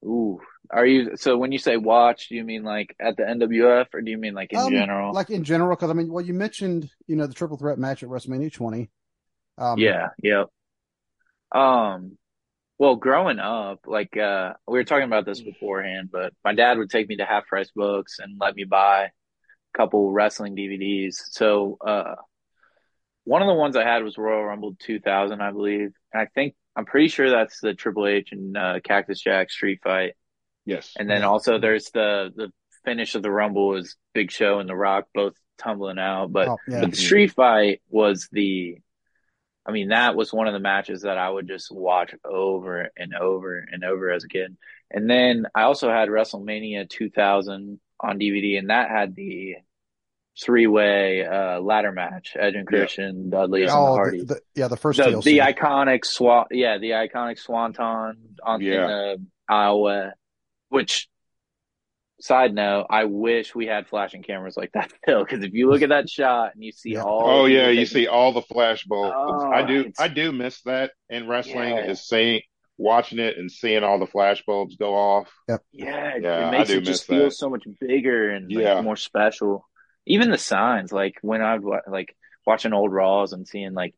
[0.05, 0.40] Ooh,
[0.71, 1.16] are you?
[1.16, 4.18] So when you say watch, do you mean like at the NWF, or do you
[4.18, 5.12] mean like in Um, general?
[5.12, 8.03] Like in general, because I mean, well, you mentioned, you know, the triple threat match
[8.03, 8.90] at WrestleMania 20.
[9.59, 10.49] Um, Yeah, yep.
[11.53, 12.16] Um,
[12.79, 16.90] well, growing up, like uh we were talking about this beforehand, but my dad would
[16.90, 19.11] take me to half price books and let me buy
[19.74, 21.14] couple wrestling DVDs.
[21.30, 22.14] So uh
[23.24, 25.92] one of the ones I had was Royal Rumble 2000, I believe.
[26.12, 29.80] And I think I'm pretty sure that's the Triple H and uh, Cactus Jack street
[29.85, 30.14] fight.
[30.64, 30.92] yes.
[30.98, 32.50] And then also there's the the
[32.85, 36.56] finish of the Rumble is Big Show and The Rock both tumbling out, but Oh,
[36.66, 36.80] yeah.
[36.80, 38.78] but the street fight was the,
[39.64, 43.14] I mean, that was one of the matches that I would just watch over and
[43.14, 44.56] over and over as a kid.
[44.90, 49.56] And then I also had WrestleMania 2000 on DVD, and that had the
[50.42, 52.78] three way uh, ladder match Edge and Yeah.
[52.78, 55.24] Christian, Dudley, and the Oh, the, the, yeah, the first The, TLC.
[55.24, 58.72] the iconic swan, yeah, the iconic swanton on Yeah.
[58.82, 60.14] in the Iowa,
[60.70, 61.08] which
[62.20, 65.82] side note, I wish we had flashing cameras like that still, because if you look
[65.82, 67.02] at that shot and you see Yeah.
[67.02, 69.14] all, Oh yeah, you see all the flash bulbs.
[69.16, 69.92] Oh, I do.
[69.98, 71.70] I do miss that in wrestling.
[71.76, 71.90] Yeah.
[71.90, 72.40] Is seeing,
[72.83, 75.33] watching it, and seeing all the flashbulbs go off.
[75.49, 78.53] taking- yeah, Yeah, it I makes do it just miss feel so much bigger and
[78.53, 78.81] like, Yeah.
[78.83, 79.68] more special.
[80.07, 82.16] Even the signs, like when I'd like
[82.47, 83.95] watching old Raws and seeing like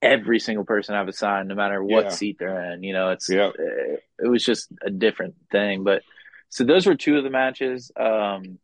[0.00, 2.10] every single person have a sign, no matter what Yeah.
[2.10, 2.82] seat they're in.
[2.82, 3.54] You know, it's Yep.
[3.58, 5.84] it, it was just a different thing.
[5.84, 6.02] But
[6.48, 8.58] so those were two of the matches um,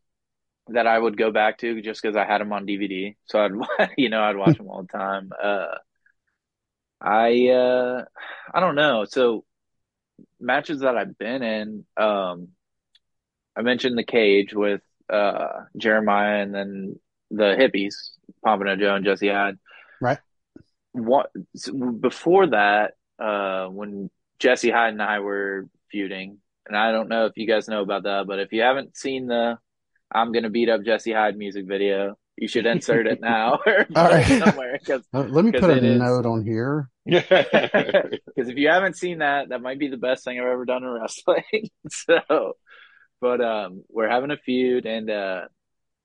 [0.69, 3.17] that I would go back to just because I had them on DVD.
[3.27, 3.53] So I'd
[3.99, 5.31] you know I'd watch them all the time.
[5.43, 5.77] Uh,
[7.01, 8.05] I uh,
[8.53, 9.05] I don't know.
[9.05, 9.45] So
[10.41, 12.49] matches that I've been in, um,
[13.57, 17.95] I mentioned the cage with uh, Jeremiah and then the hippies,
[18.45, 19.59] Pompano Joe and Jesse Hyde.
[20.01, 20.19] Right.
[20.93, 21.31] What
[22.01, 27.33] before that, uh, when Jesse Hyde and I were feuding, and I don't know if
[27.37, 29.59] you guys know about that, but if you haven't seen the
[30.13, 34.25] "I'm gonna beat up Jesse Hyde" music video, you should insert it now or right.
[34.25, 36.89] somewhere Uh, let me put a is- note on here.
[37.05, 40.85] because if you haven't seen that, that might be the best thing I've ever done
[40.85, 41.71] in wrestling.
[41.91, 42.53] so,
[43.21, 45.43] but um, we're having a feud, and uh,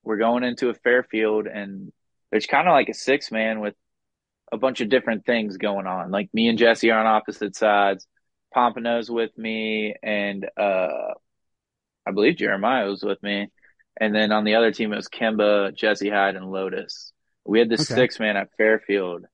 [0.02, 1.92] we're going into a Fairfield, and
[2.32, 3.74] there's kind of like a six man with
[4.50, 6.10] a bunch of different things going on.
[6.10, 8.06] Like me and Jesse are on opposite sides.
[8.54, 11.12] Pompano's with me, and uh,
[12.06, 13.48] I believe Jeremiah was with me.
[14.00, 17.12] And then on the other team, it was Kimba, Jesse Hyde, and Lotus.
[17.44, 17.94] We had this Okay.
[18.00, 19.24] six man at Fairfield,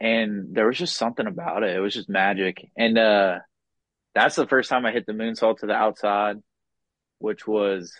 [0.00, 1.76] and there was just something about it.
[1.76, 2.70] It was just magic.
[2.76, 3.38] And uh,
[4.14, 6.38] that's the first time I hit the moonsault to the outside,
[7.18, 7.92] which was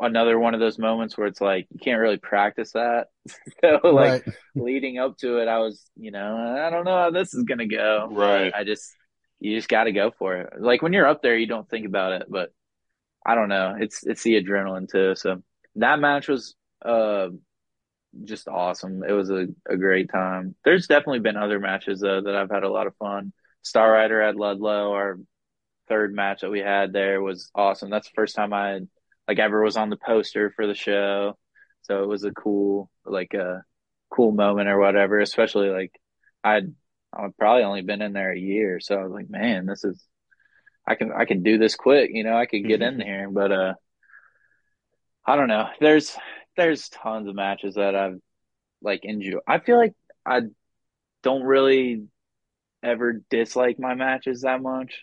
[0.00, 3.08] another one of those moments where it's like you can't really practice that.
[3.60, 4.34] so like right.
[4.54, 7.66] leading up to it, I was, you know, I don't know how this is gonna
[7.66, 8.08] go.
[8.12, 8.52] right.
[8.54, 8.94] I just
[9.40, 10.52] you just got to go for it.
[10.60, 12.50] Like when you're up there, you don't think about it, but
[13.28, 13.76] I don't know.
[13.78, 15.14] It's it's the adrenaline too.
[15.14, 15.42] So
[15.76, 17.28] that match was uh
[18.24, 19.02] just awesome.
[19.06, 20.54] It was a, a great time.
[20.64, 23.34] There's definitely been other matches though that I've had a lot of fun.
[23.62, 25.18] Star Rider at Ludlow, our
[25.88, 27.90] third match that we had there was awesome.
[27.90, 28.80] That's the first time I
[29.28, 31.36] like ever was on the poster for the show.
[31.82, 33.62] So it was a cool like a
[34.10, 35.92] cool moment or whatever, especially like
[36.42, 36.74] I'd
[37.12, 40.02] I've probably only been in there a year, so I was like, man, this is
[40.88, 43.52] I can I can do this quick, you know, I could get in there, but
[43.52, 43.74] uh
[45.26, 45.68] I don't know.
[45.80, 46.16] There's
[46.56, 48.18] there's tons of matches that I've
[48.80, 49.42] like enjoyed.
[49.46, 49.92] I feel like
[50.24, 50.42] I
[51.22, 52.04] don't really
[52.82, 55.02] ever dislike my matches that much,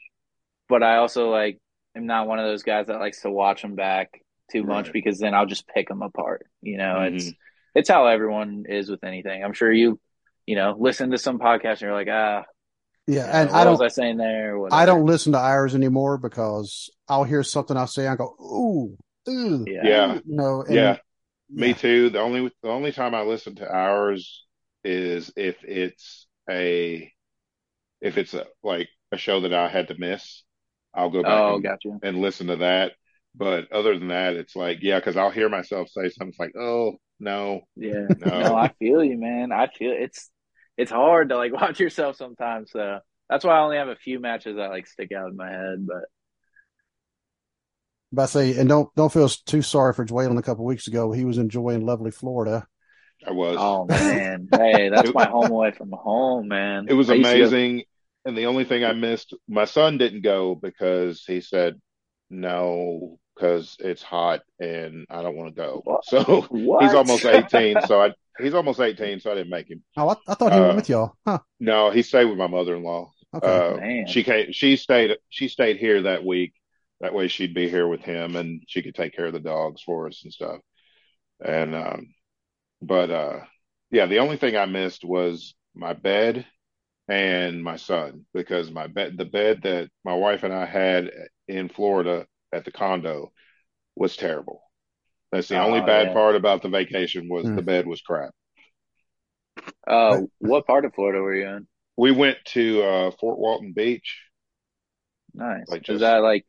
[0.67, 1.59] but I also like
[1.95, 4.21] am not one of those guys that likes to watch them back
[4.51, 6.47] too much because then I'll just pick them apart.
[6.61, 7.31] You know, it's
[7.75, 9.43] it's how everyone is with anything.
[9.43, 9.99] I'm sure you,
[10.47, 12.43] you know, listen to some podcast and you're like, ah,
[13.07, 13.73] Yeah, and what I don't.
[13.73, 14.57] was I saying there?
[14.57, 14.75] Whatever.
[14.75, 18.97] I don't listen to ours anymore because I'll hear something I say, I go, ooh,
[19.29, 19.83] ooh, Yeah.
[19.83, 20.19] Yeah.
[20.25, 20.97] you know, and, Yeah.
[21.55, 21.73] Me yeah.
[21.73, 22.09] too.
[22.09, 24.45] The only the only time I listen to ours
[24.83, 27.11] is if it's a
[28.01, 30.43] if it's a like a show that I had to miss,
[30.93, 31.99] I'll go back Oh, and, gotcha.
[32.03, 32.93] and listen to that.
[33.35, 36.55] But other than that, it's like yeah, because I'll hear myself say something it's like,
[36.59, 38.13] oh no, Yeah.
[38.17, 39.51] no, No, I feel you, man.
[39.51, 40.29] I feel it's
[40.77, 42.71] it's hard to like watch yourself sometimes.
[42.71, 45.49] So that's why I only have a few matches that like stick out in my
[45.49, 45.85] head.
[45.87, 46.05] But
[48.11, 50.37] But I say, and don't don't feel too sorry for Dwayne.
[50.37, 52.67] A couple weeks ago, he was enjoying lovely Florida.
[53.27, 53.57] I was.
[53.59, 56.85] oh man, hey, that's my home away from home, man.
[56.87, 57.83] It was I used to go- amazing.
[58.25, 61.79] And the only thing I missed, my son didn't go because he said
[62.29, 65.83] no, because it's hot and I don't want to go.
[65.83, 66.03] What?
[66.03, 66.83] So What?
[66.83, 67.81] he's almost 18.
[67.81, 69.19] So I, he's almost 18.
[69.19, 69.83] So I didn't make him.
[69.97, 71.13] Oh, I, I thought he went Uh, with y'all.
[71.25, 71.39] Huh?
[71.59, 73.11] No, he stayed with my mother-in-law.
[73.35, 73.47] Okay.
[73.47, 74.07] Uh, Man.
[74.07, 76.53] she came, she stayed, she stayed here that week.
[77.01, 79.81] That way she'd be here with him and she could take care of the dogs
[79.81, 80.59] for us and stuff.
[81.43, 82.13] And, um,
[82.81, 83.39] but, uh,
[83.91, 86.45] yeah, the only thing I missed was my bed
[87.07, 91.11] and my son because my bed, the bed that my wife and I had
[91.47, 93.31] in Florida at the condo
[93.95, 94.61] was terrible.
[95.35, 96.13] That's the only Oh, bad yeah.
[96.13, 97.55] part about the vacation was Hmm.
[97.57, 98.31] the bed was crap.
[99.87, 101.67] Uh, what part of Florida were you in?
[101.97, 104.21] We went to, uh, Fort Walton Beach
[105.33, 105.65] Nice.
[105.67, 106.45] Like Is that like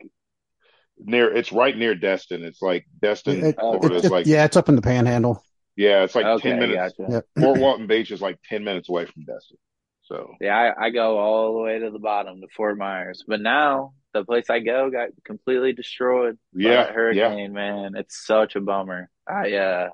[0.97, 2.45] near, it's right near Destin.
[2.45, 5.43] It's like Destin, It- Florida it- is it- like, yeah, it's up in the Panhandle.
[5.75, 6.51] yeah, it's like okay?
[6.51, 6.95] 10 minutes.
[6.97, 7.25] Gotcha.
[7.41, 9.59] Fort Walton Beach is like 10 minutes away from Destin.
[10.03, 13.41] So, Yeah, I, I go all the way to the bottom to Fort Myers, but
[13.41, 17.53] now the place I go got completely destroyed by yeah, hurricane.
[17.53, 19.11] Man, it's such a bummer.
[19.29, 19.89] I uh,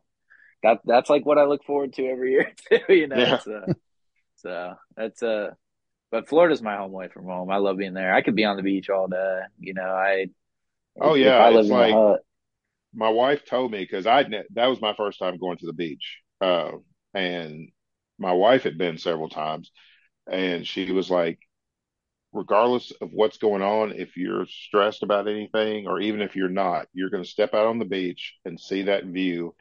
[0.63, 2.95] that that's like what I look forward to every year too.
[2.95, 3.35] You know, Yeah.
[3.37, 3.73] it's, uh,
[4.37, 5.51] so that's uh,
[6.11, 7.51] but Florida's my home away from home.
[7.51, 8.15] I love being there.
[8.15, 9.41] I could be on the beach all day.
[9.61, 10.27] You know, I
[11.01, 12.21] Oh, yeah, I lived it's in like- hut.
[12.95, 16.19] my wife told me because I that was my first time going to the beach,
[16.41, 16.73] uh,
[17.15, 17.71] and
[18.19, 19.71] my wife had been several times,
[20.31, 21.39] and she was like,
[22.33, 26.87] regardless of what's going on, if you're stressed about anything, or even if you're not,
[26.93, 29.55] you're going to step out on the beach and see that view,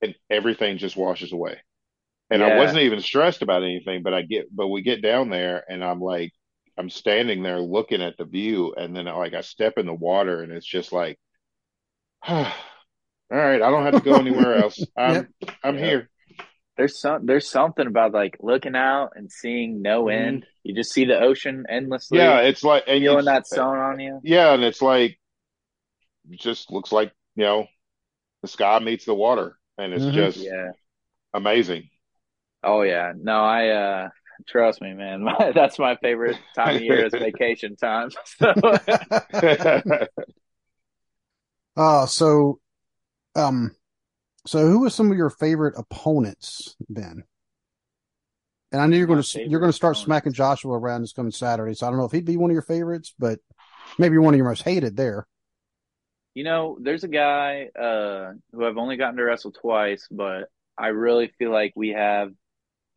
[0.00, 1.58] and everything just washes away.
[2.30, 2.48] And yeah.
[2.48, 5.84] I wasn't even stressed about anything, but I get, but we get down there, and
[5.84, 6.32] I'm like,
[6.78, 10.42] I'm standing there looking at the view, and then like I step in the water,
[10.42, 11.18] and it's just like,
[12.26, 12.46] all
[13.30, 14.82] right, I don't have to go anywhere else.
[14.96, 15.26] I'm yep.
[15.62, 15.84] I'm yep.
[15.84, 16.10] here
[16.76, 20.24] there's some there's something about like looking out and seeing no mm-hmm.
[20.24, 20.46] end.
[20.62, 22.18] You just see the ocean endlessly.
[22.18, 24.20] Yeah, it's like and feeling that sun on you.
[24.22, 25.18] Yeah, and it's like
[26.30, 27.66] it just looks like you know
[28.42, 30.14] the sky meets the water, and it's mm-hmm.
[30.14, 30.70] just yeah
[31.34, 31.90] amazing.
[32.62, 34.08] Oh yeah, no, I uh
[34.48, 35.22] trust me, man.
[35.24, 38.10] My, that's my favorite time of year is vacation time.
[38.24, 38.52] So.
[41.76, 42.60] uh, so
[43.34, 43.74] um
[44.46, 47.24] so, who were some of your favorite opponents then?
[48.72, 50.06] And I knew you're going to you're going to start opponents.
[50.06, 51.74] smacking Joshua around this coming Saturday.
[51.74, 53.38] So I don't know if he'd be one of your favorites, but
[53.98, 55.26] maybe one of your most hated there.
[56.34, 60.88] You know, there's a guy uh, who I've only gotten to wrestle twice, but I
[60.88, 62.32] really feel like we have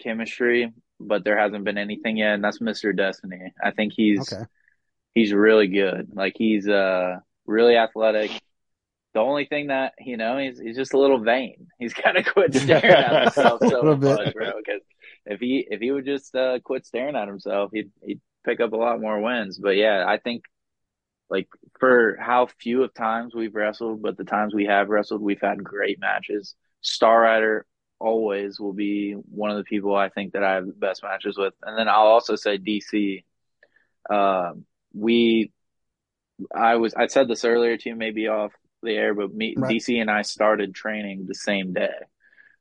[0.01, 0.71] chemistry,
[1.01, 2.95] but there hasn't been anything yet, and that's Mr.
[2.95, 3.53] Destiny.
[3.61, 4.45] I think he's okay.
[5.13, 6.07] he's really good.
[6.13, 8.31] Like he's uh really athletic
[9.16, 11.68] the only thing that you know he's he's just a little vain.
[11.80, 14.51] He's kind of quit staring at himself so much, bro.
[14.57, 14.82] Because
[15.26, 18.74] if he if he would just uh, quit staring at himself, he'd he'd pick up
[18.74, 19.57] a lot more wins.
[19.57, 20.43] But yeah, I think
[21.30, 21.47] like
[21.80, 25.63] for how few of times we've wrestled, but the times we have wrestled, we've had
[25.63, 26.53] great matches.
[26.82, 27.66] Star Rider
[27.99, 31.38] always will be one of the people I think that I have the best matches
[31.38, 33.24] with, and then I'll also say DC.
[34.09, 34.51] Uh,
[34.93, 35.53] we,
[36.53, 38.51] I was I said this earlier to you, maybe off
[38.84, 39.71] the air, but me, right.
[39.71, 41.93] DC and I started training the same day.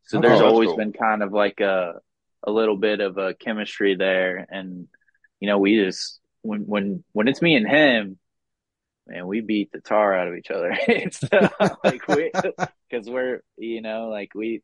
[0.04, 0.76] So there's oh, always cool.
[0.76, 2.00] been kind of like a
[2.42, 4.86] a little bit of a chemistry there, and
[5.40, 8.18] you know we just when when when it's me and him,
[9.06, 10.76] man, we beat the tar out of each other.
[10.88, 11.48] it's uh,
[11.82, 12.30] like we
[12.90, 14.62] because we're you know like we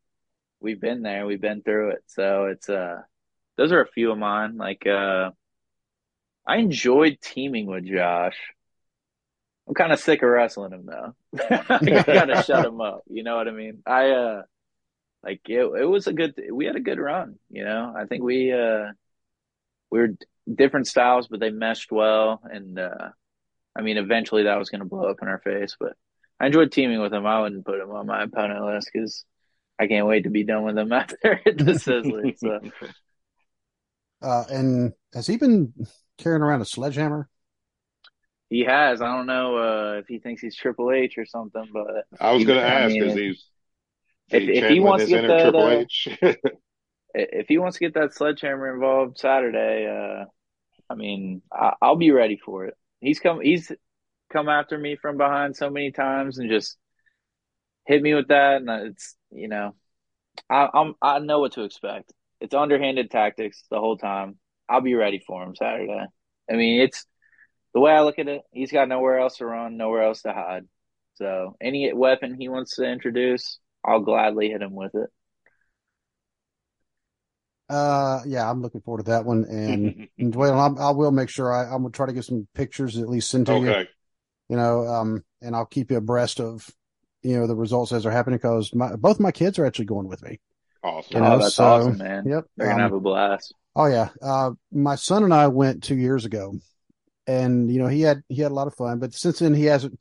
[0.61, 2.05] we've been there, we've been through it.
[2.07, 3.01] So it's uh
[3.57, 4.57] those are a few of mine.
[4.57, 5.30] Like uh
[6.46, 8.36] I enjoyed teaming with Josh.
[9.68, 11.14] I'm kind of sick of wrestling him though.
[11.68, 13.02] I gotta shut him up.
[13.08, 13.82] You know what I mean?
[13.86, 14.42] I uh,
[15.22, 15.61] like it.
[15.61, 16.40] It was a good.
[16.52, 17.36] We had a good run.
[17.50, 18.86] You know, I think we uh,
[19.90, 20.08] we were
[20.52, 22.40] different styles, but they meshed well.
[22.44, 23.11] And uh,
[23.76, 25.76] I mean, eventually that was to blow up in our face.
[25.78, 25.92] But
[26.38, 27.26] I enjoyed teaming with him.
[27.26, 29.24] I wouldn't put him on my opponent list because
[29.78, 32.38] I can't wait to be done with him after the Sizzler.
[32.38, 32.61] So.
[34.22, 35.72] Uh, and has he been
[36.18, 37.26] carrying around a sledgehammer?
[38.51, 39.01] He has.
[39.01, 42.44] I don't know uh, if he thinks he's Triple H or something, but I was
[42.44, 43.46] going to ask because he's
[44.28, 46.09] if, if he wants to get that, Triple uh, H.
[47.14, 50.24] if he wants to get that sledgehammer involved Saturday, uh,
[50.90, 52.74] I mean, I, will be ready for it.
[53.01, 53.40] He's come.
[53.40, 53.70] He's
[54.32, 56.76] come after me from behind so many times and just
[57.86, 59.76] hit me with that, and it's you know,
[60.51, 62.12] I, I'm I know what to expect.
[62.40, 64.38] It's underhanded tactics the whole time.
[64.68, 66.05] I'll be ready for him Saturday.
[66.51, 67.07] I mean, it's
[67.74, 70.32] the way I look at it, he's got nowhere else to run, nowhere else to
[70.32, 70.66] hide.
[71.14, 75.10] So any weapon he wants to introduce, I'll gladly hit him with it.
[77.68, 79.44] Uh, yeah, I'm looking forward to that one.
[79.44, 82.48] And, and Dwayne, I, I will make sure I, I'm gonna try to get some
[82.54, 83.80] pictures at least sent to okay.
[83.80, 83.86] you.
[84.48, 86.68] You know, um, and I'll keep you abreast of,
[87.22, 90.08] you know, the results as they're happening because my, both my kids are actually going
[90.08, 90.40] with me.
[90.82, 91.16] Awesome.
[91.16, 92.24] You know, oh, that's so, awesome, man.
[92.26, 92.44] Yep.
[92.56, 93.54] They're gonna um, have a blast.
[93.76, 94.08] Oh yeah.
[94.20, 96.54] Uh, my son and I went two years ago
[97.30, 98.98] and you know he had he had a lot of fun.
[98.98, 100.00] But since then he hasn't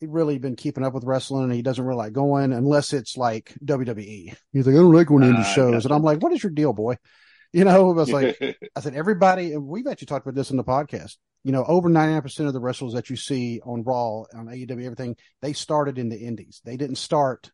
[0.00, 3.54] really been keeping up with wrestling, and he doesn't really like going unless it's like
[3.64, 4.36] WWE.
[4.52, 6.52] He's like, I don't like going to uh, shows, and I'm like, what is your
[6.52, 6.96] deal, boy?
[7.50, 8.36] You know, I was like,
[8.76, 11.16] I said, everybody, and we've actually talked about this in the podcast.
[11.44, 15.16] You know, over 99% of the wrestlers that you see on Raw, on AEW, everything,
[15.40, 16.60] they started in the indies.
[16.62, 17.50] They didn't start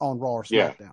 [0.00, 0.78] on Raw or SmackDown.
[0.78, 0.90] Yeah.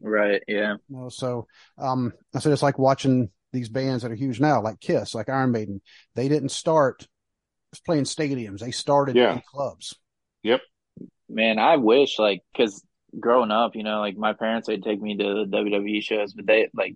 [0.00, 0.42] Right.
[0.48, 0.74] Yeah.
[0.88, 1.46] You know, so,
[1.78, 5.28] um, I said, it's like watching these bands that are huge now, like Kiss, like
[5.28, 5.80] Iron Maiden,
[6.14, 7.06] they didn't start
[7.84, 8.60] playing stadiums.
[8.60, 9.34] They started yeah.
[9.34, 9.94] in clubs.
[10.42, 10.60] Yep.
[11.28, 12.84] Man, I wish like because
[13.18, 16.46] growing up, you know, like my parents they'd take me to the WWE shows, but
[16.46, 16.94] they like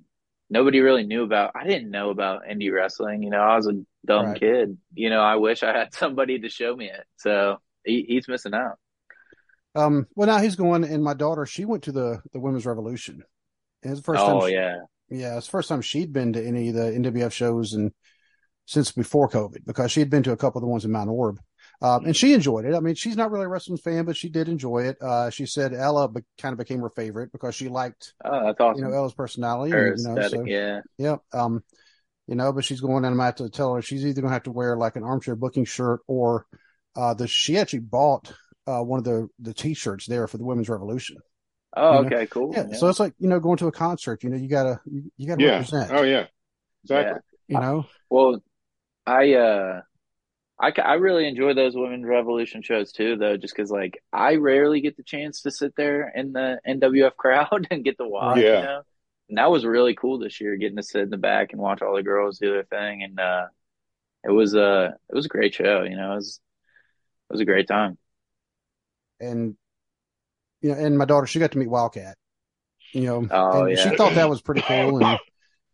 [0.49, 1.53] nobody really knew about.
[1.55, 3.23] I didn't know about indie wrestling.
[3.23, 4.41] You know, I was a dumb right.
[4.41, 4.79] kid.
[4.95, 7.05] You know, I wish I had somebody to show me it.
[7.17, 8.79] So he, he's missing out.
[9.75, 10.07] Um.
[10.15, 13.23] Well, now he's going, and my daughter, she went to the the Women's Revolution.
[13.83, 14.37] It's the first oh, time.
[14.43, 14.77] Oh yeah.
[15.11, 17.93] Yeah, it's the first time she'd been to any of the NWF shows and
[18.67, 21.11] since before COVID because she had been to a couple of the ones in Mount
[21.11, 21.39] Orab.
[21.83, 22.75] Um, and she enjoyed it.
[22.75, 24.99] I mean, she's not really a wrestling fan, but she did enjoy it.
[25.01, 28.61] Uh, she said Ella be- kind of became her favorite because she liked, Oh, that's
[28.61, 28.85] awesome.
[28.85, 29.73] you know, Ella's personality.
[29.73, 30.81] Her and, you know, so, yeah.
[30.99, 31.17] yeah.
[31.33, 31.65] Um,
[32.29, 34.31] you know, but she's going and I'm gonna have to tell her she's either going
[34.31, 36.47] to have to wear like an armchair booking shirt or,
[36.97, 38.33] uh, the, she actually bought,
[38.67, 41.17] uh, one of the, the t-shirts there for the women's revolution.
[41.77, 42.61] Oh, You know, okay, cool.
[42.63, 42.73] Yeah.
[42.73, 45.27] So it's like, you know, going to a concert, you know, you gotta, you, you
[45.29, 45.43] gotta Yeah.
[45.43, 46.27] represent, Oh yeah.
[46.85, 47.21] Exactly.
[47.49, 47.87] you know?
[48.11, 48.43] Well,
[49.07, 49.83] I uh,
[50.61, 54.81] I I really enjoy those women's revolution shows too, though, just because like I rarely
[54.83, 58.47] get the chance to sit there in the NWF crowd and get to watch.
[58.47, 58.53] Right.
[58.53, 58.61] You Yeah.
[58.61, 58.83] know?
[59.31, 61.83] And that was really cool this year, getting to sit in the back and watch
[61.83, 63.49] all the girls do their thing, and uh,
[64.25, 65.83] it was uh, it was a great show.
[65.85, 66.41] You know, it was
[67.31, 67.99] it was a great time.
[69.21, 69.57] and
[70.61, 72.17] you know, and my daughter, she got to meet Wildcat,
[72.93, 73.91] you know, Oh, and yeah.
[73.91, 75.19] she thought that was pretty cool, and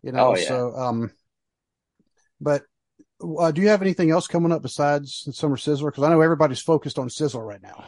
[0.02, 0.48] you know, Oh, yeah.
[0.48, 1.10] so um,
[2.40, 2.62] but
[3.38, 5.86] uh, do you have anything else coming up besides Summer Sizzler?
[5.86, 7.84] Because I know everybody's focused on Sizzler right now.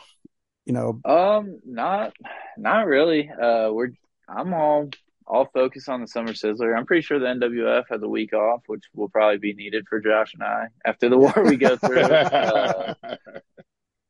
[0.64, 2.12] You know, Um, not
[2.56, 3.30] not really.
[3.30, 3.90] Uh, we're
[4.28, 4.90] I'm all
[5.26, 6.76] all focused on the summer sizzler.
[6.76, 10.00] I'm pretty sure the NWF has a week off, which will probably be needed for
[10.00, 12.00] Josh and I after the war we go through.
[12.00, 12.94] uh,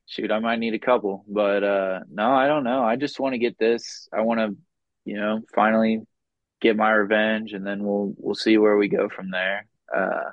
[0.09, 2.83] shoot, I might need a couple, but uh, no, I don't know.
[2.83, 4.09] I just want to get this.
[4.13, 4.57] I want to,
[5.05, 6.01] you know, finally
[6.61, 9.67] get my revenge, and then we'll we'll see where we go from there.
[9.95, 10.31] Uh,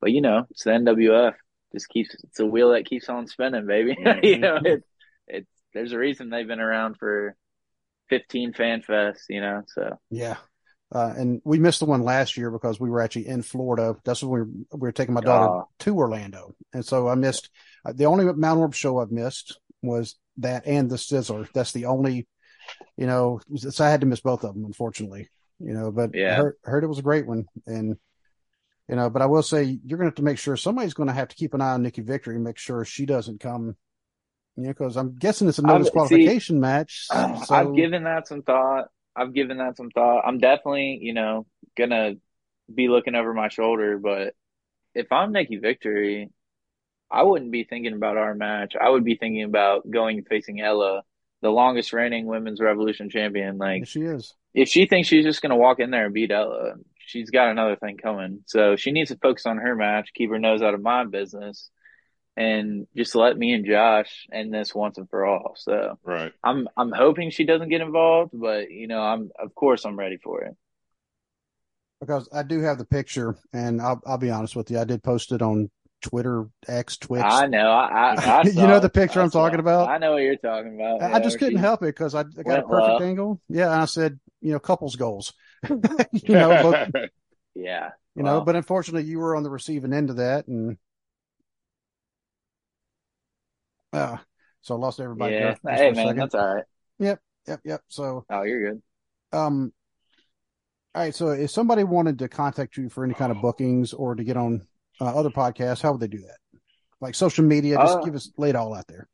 [0.00, 1.34] but you know, it's the NWF.
[1.72, 3.96] Just keeps it's a wheel that keeps on spinning, baby.
[4.22, 4.82] you know, it
[5.28, 7.36] it's there's a reason they've been around for
[8.08, 9.62] 15 fan fests, you know.
[9.68, 10.36] So yeah.
[10.92, 13.96] Uh, and we missed the one last year because we were actually in Florida.
[14.04, 17.50] That's when we were, we were taking my daughter to Orlando, and so I missed
[17.84, 21.48] Uh, the only Mount Orab show I've missed was that and the Sizzler.
[21.52, 22.26] That's the only,
[22.96, 25.28] you know, so I had to miss both of them, unfortunately.
[25.60, 26.34] You know, but I Yeah.
[26.36, 27.96] heard, heard it was a great one, and
[28.88, 31.06] you know, but I will say you're going to have to make sure somebody's going
[31.06, 33.76] to have to keep an eye on Nikki Victory and make sure she doesn't come.
[34.56, 37.06] You know, because I'm guessing it's a no I've- see, disqualification match.
[37.06, 38.88] So, I've given that some thought.
[39.16, 40.22] I've given that some thought.
[40.26, 42.14] I'm definitely, you know, gonna
[42.72, 44.34] be looking over my shoulder, but
[44.94, 46.30] if I'm Nikki Victory,
[47.10, 48.74] I wouldn't be thinking about our match.
[48.80, 51.02] I would be thinking about going and facing Ella,
[51.42, 53.58] the longest reigning women's revolution champion.
[53.58, 54.34] Like Yes, she is.
[54.54, 57.76] if she thinks she's just gonna walk in there and beat Ella, she's got another
[57.76, 58.40] thing coming.
[58.46, 61.70] So she needs to focus on her match, keep her nose out of my business,
[62.36, 65.54] and just let me and Josh end this once and for all.
[65.56, 66.32] So right.
[66.42, 70.16] I'm I'm hoping she doesn't get involved, but you know, I'm of course I'm ready
[70.18, 70.56] for it.
[72.00, 75.02] because I do have the picture, and I'll I'll be honest with you, I did
[75.02, 75.70] post it on
[76.04, 77.24] Twitter, X, Twitch.
[77.24, 77.70] I know.
[77.70, 79.88] I, I, I You know the picture I I'm saw talking about?
[79.88, 81.00] I know what you're talking about.
[81.00, 83.00] I Yeah, just couldn't help it because I, I got a perfect well.
[83.00, 83.40] angle.
[83.48, 85.32] Yeah, and I said, you know, couples goals.
[86.12, 87.10] you know, but,
[87.54, 87.90] Yeah.
[88.14, 90.76] you know, but unfortunately, you were on the receiving end of that, and
[93.92, 94.16] uh,
[94.62, 95.34] so I lost everybody.
[95.34, 95.54] yeah.
[95.62, 96.16] there Hey man, second.
[96.16, 96.64] that's all right.
[96.98, 97.80] Yep, yep, yep.
[97.88, 98.82] So, Oh, you're good.
[99.32, 99.72] um,
[100.94, 101.14] all right.
[101.14, 104.36] So, if somebody wanted to contact you for any kind of bookings or to get
[104.36, 104.66] on
[105.00, 106.38] uh, other podcasts, how would they do that?
[107.00, 109.08] Like social media, just Uh, give us lay it all out there.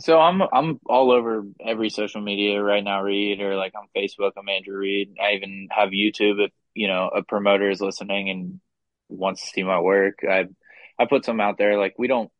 [0.00, 4.32] So I'm I'm all over every social media right now, Reed, or like on Facebook,
[4.36, 5.16] I'm Andrew Reed.
[5.22, 8.60] I even have YouTube if you know a promoter is listening and
[9.08, 10.18] wants to see my work.
[10.28, 10.46] I
[10.98, 11.78] I put some out there.
[11.78, 12.30] Like we don't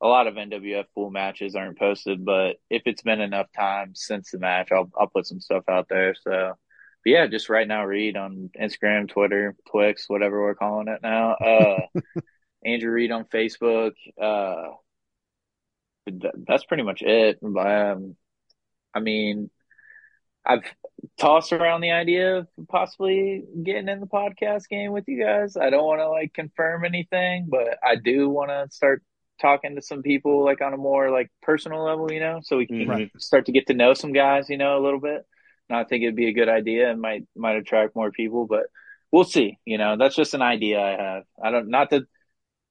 [0.00, 4.30] a lot of NWF full matches aren't posted, but if it's been enough time since
[4.30, 6.14] the match, I'll I'll put some stuff out there.
[6.14, 6.54] So
[7.04, 11.32] but yeah, just right now, Reed on Instagram, Twitter, Twix, whatever we're calling it now.
[11.34, 11.86] Uh,
[12.64, 13.92] Andrew Reed on Facebook.
[14.20, 14.74] Uh,
[16.08, 17.38] th- that's pretty much it.
[17.42, 18.16] Um,
[18.94, 19.50] I mean,
[20.44, 20.64] I've
[21.18, 25.56] tossed around the idea of possibly getting in the podcast game with you guys.
[25.56, 29.02] I don't want to like confirm anything, but I do want to start
[29.40, 32.66] talking to some people like on a more like personal level, you know, so we
[32.66, 33.10] can Mhm.
[33.18, 35.24] start to get to know some guys, you know, a little bit.
[35.70, 38.64] And I think it'd be a good idea and might might attract more people, but
[39.12, 39.58] we'll see.
[39.64, 41.22] You know, that's just an idea I have.
[41.42, 42.06] I don't not to,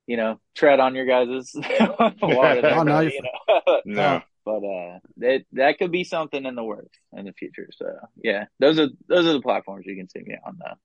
[0.05, 1.51] you know, tread on your guys'
[2.21, 3.81] water there, Oh, no, but, you're you know.
[3.85, 4.21] No.
[4.45, 7.69] but uh that that could be something in the works in the future.
[7.71, 7.85] So
[8.21, 10.75] yeah, those are those are the platforms you can see me on though.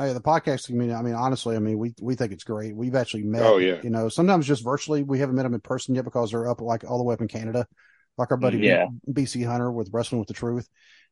[0.00, 0.94] Oh, yeah, the podcast community.
[0.96, 2.76] I mean, honestly, I mean, we we think it's great.
[2.76, 3.42] We've actually met.
[3.42, 3.80] Oh, yeah.
[3.82, 5.02] You know, sometimes just virtually.
[5.02, 7.20] We haven't met them in person yet because they're up like all the way up
[7.20, 7.66] in Canada.
[8.16, 8.86] Like our buddy Yeah.
[9.12, 10.68] B- BC Hunter with Wrestling with the Truth.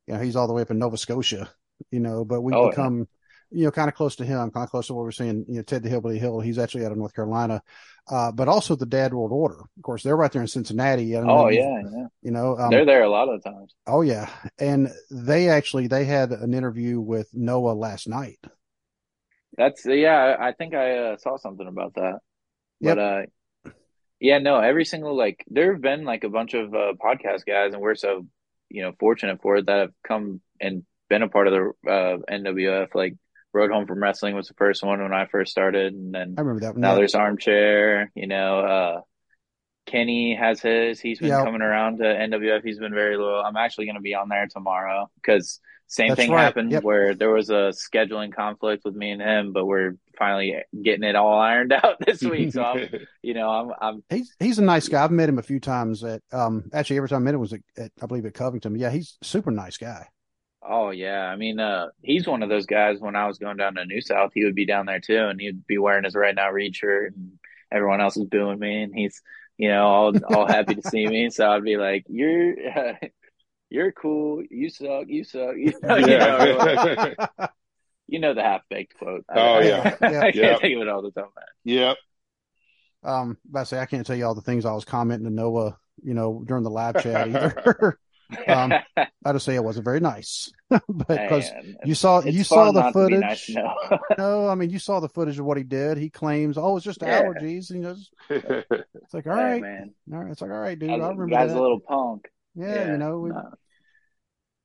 [0.07, 1.48] You know, he's all the way up in Nova Scotia.
[1.90, 2.70] You know, but we've Oh, yeah.
[2.70, 3.09] become,
[3.50, 5.44] you know, kind of close to him, kind of close to what we're seeing.
[5.48, 6.40] You know, Ted the Hillbilly Hill.
[6.40, 7.62] He's actually out of North Carolina,
[8.11, 9.61] uh, but also the Dad World Order.
[9.76, 11.14] Of course, they're right there in Cincinnati.
[11.16, 12.07] Oh if you- yeah, yeah.
[12.22, 13.74] You know, um, They're there a lot of the times.
[13.86, 18.38] oh yeah, and they actually they had an interview with Noah last night.
[19.57, 20.36] That's yeah.
[20.40, 22.18] I think I uh, saw something about that.
[22.80, 23.22] But uh,
[24.20, 27.72] Yeah, no, every single like there have been like a bunch of uh, podcast guys,
[27.74, 28.26] and we're so
[28.69, 31.53] you know fortunate for it that have come and been a part of
[31.85, 32.95] the uh, NWF.
[32.95, 33.14] Like
[33.53, 36.41] Road Home from Wrestling was the first one when I first started, and then I
[36.43, 36.81] remember that one.
[36.81, 36.95] now yeah.
[36.97, 38.11] there's Armchair.
[38.14, 39.01] You know, uh,
[39.87, 41.01] Kenny has his.
[41.01, 41.45] He's been Yeah.
[41.45, 42.62] coming around to NWF.
[42.64, 43.43] He's been very loyal.
[43.45, 46.43] I'm actually going to be on there tomorrow because same That's thing right.
[46.43, 46.83] happened Yep.
[46.83, 51.17] where there was a scheduling conflict with me and him, but we're finally getting it
[51.17, 52.53] all ironed out this week.
[52.53, 52.89] So I'm,
[53.23, 55.05] you know, I'm, I'm He's he's a nice guy.
[55.05, 57.53] I've met him a few times at um actually every time I met him was
[57.53, 58.77] at, at I believe at Covington.
[58.77, 60.07] Yeah, he's super nice guy.
[60.69, 62.99] Oh yeah, I mean, uh, he's one of those guys.
[62.99, 65.41] When I was going down to New South, he would be down there too, and
[65.41, 67.39] he'd be wearing his right now Reed shirt, and
[67.71, 69.23] everyone else is booing me, and he's,
[69.59, 71.31] you know, all all happy to see me.
[71.31, 72.55] So I'd be like, "You're,
[73.71, 74.43] you're cool.
[74.51, 75.05] You suck.
[75.07, 77.47] You suck." You know, you know, yeah.
[78.09, 79.24] You know the half baked quote.
[79.28, 79.96] Oh, I- yeah.
[80.00, 80.20] I, Yeah.
[80.22, 80.59] can't Yeah.
[80.59, 81.28] think of it all the time.
[81.64, 81.96] yep.
[83.02, 85.32] Um, but I say I can't tell you all the things I was commenting to
[85.34, 87.98] Noah, you know, during the live chat either.
[88.48, 88.72] Um,
[89.24, 91.48] I just say it wasn't very nice, but because
[91.84, 93.20] you saw you saw the not to be footage.
[93.20, 93.98] nice to know.
[94.18, 95.96] No, I mean you saw the footage of what he did.
[95.96, 97.22] He claims, oh, it's just Yeah.
[97.22, 97.70] allergies.
[97.70, 100.32] And he goes, it's like, all Hey, right, man, all right.
[100.32, 101.57] It's like, all right, dude, Guy's- I remember guy's that.
[101.57, 102.28] a little punk.
[102.57, 103.52] yeah, you know, we, no,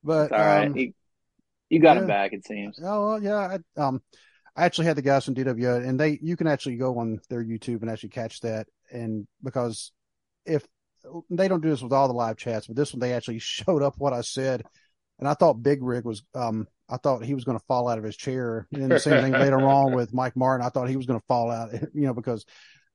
[0.02, 0.66] but it's all right.
[0.66, 0.94] um,
[1.76, 2.32] you, got him back.
[2.32, 2.78] It seems.
[2.82, 3.58] Oh yeah.
[3.76, 4.02] I, um,
[4.54, 7.42] I actually had the guys from DW, and they you can actually go on their
[7.42, 8.66] YouTube and actually catch that.
[8.92, 9.92] And because
[10.44, 10.66] if
[11.30, 13.82] they don't do this with all the live chats, but this one they actually showed
[13.82, 14.64] up what I said,
[15.18, 17.98] and I thought Big Rig was um I thought he was going to fall out
[17.98, 18.66] of his chair.
[18.72, 20.66] And then the same thing later on with Mike Martin.
[20.66, 22.44] I thought he was going to fall out, you know, because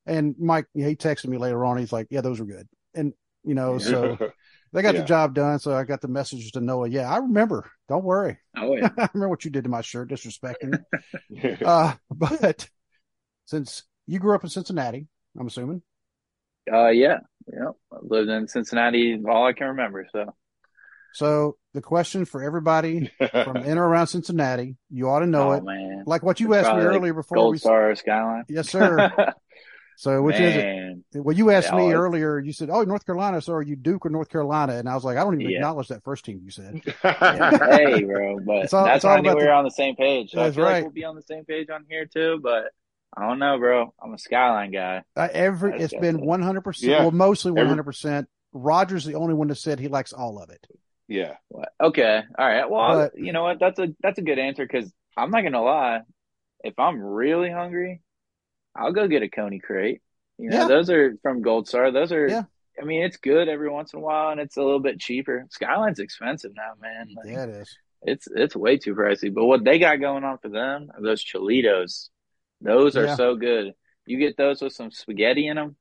[0.05, 1.77] and Mike he texted me later on.
[1.77, 3.13] He's like, yeah, those were good, and
[3.43, 4.17] you know, so
[4.73, 5.01] they got Yeah.
[5.01, 5.59] the job done.
[5.59, 6.89] So I got the messages to Noah.
[6.89, 7.69] Yeah, I remember.
[7.89, 8.37] Don't worry.
[8.55, 8.89] Oh yeah.
[8.97, 10.83] I remember what you did to my shirt, disrespecting.
[11.65, 12.69] uh, but
[13.45, 15.07] since you grew up in Cincinnati,
[15.39, 15.81] I'm assuming.
[16.71, 17.19] Uh, yeah,
[17.51, 17.69] yeah.
[17.93, 20.05] I lived in Cincinnati all I can remember.
[20.11, 20.33] So
[21.13, 25.53] So the question for everybody from in or around Cincinnati, you ought to know oh
[25.53, 25.63] it.
[25.63, 27.57] man, Like what you It's asked me earlier before Gold we.
[27.59, 28.43] Star Skyline.
[28.49, 29.33] Yes, sir.
[29.99, 31.23] So which is it?
[31.23, 32.37] Well, you asked me earlier.
[32.37, 34.73] You said, "Oh, North Carolina." So are you Duke or North Carolina?
[34.75, 35.57] And I was like, I don't even Yeah.
[35.57, 36.81] acknowledge that first team you said.
[37.01, 39.63] hey, bro, but It's all- that's it's all I knew about we the- were on
[39.63, 40.31] the same page.
[40.31, 40.73] So I That's feel right.
[40.73, 42.39] like we'll be on the same page on here too.
[42.43, 42.65] But
[43.15, 43.91] I don't know, bro.
[43.99, 45.01] I'm a Skyline guy.
[45.15, 46.25] Uh, every That's it's just been it.
[46.25, 46.61] 100.
[46.61, 46.99] percent Yeah.
[47.01, 47.83] Well, mostly 100.
[47.83, 50.65] percent Roger's the only one that said he likes all of it.
[51.07, 51.37] yeah.
[51.47, 51.69] What?
[51.81, 52.69] Okay, all right.
[52.69, 53.59] Well, But- you know what?
[53.59, 56.01] That's a that's a good answer because I'm not gonna lie.
[56.63, 58.01] If I'm really hungry,
[58.77, 60.01] I'll go get a Coney crate.
[60.37, 60.67] You know, Yeah.
[60.67, 61.91] those are from Gold Star.
[61.91, 62.27] Those are.
[62.27, 62.43] Yeah.
[62.79, 65.47] I mean, it's good every once in a while, and it's a little bit cheaper.
[65.49, 67.07] Skyline's expensive now, man.
[67.15, 67.77] Like, Yeah, it is.
[68.03, 69.33] It's it's way too pricey.
[69.33, 72.09] But what they got going on for them are those Chilitos.
[72.61, 73.15] Those are Yeah.
[73.15, 73.73] so good.
[74.05, 75.75] You get those with some spaghetti in them.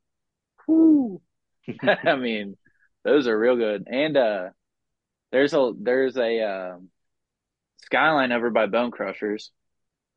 [0.66, 1.20] Whoo!
[1.82, 2.56] I mean,
[3.04, 3.86] those are real good.
[3.90, 4.48] And uh,
[5.32, 6.88] there's a there's a um,
[7.84, 9.50] Skyline over by Bone Crushers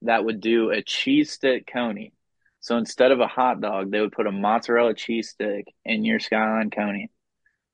[0.03, 2.13] that would do a cheese stick coney.
[2.61, 6.19] So instead of a hot dog, they would put a mozzarella cheese stick in your
[6.19, 7.09] Skyline coney,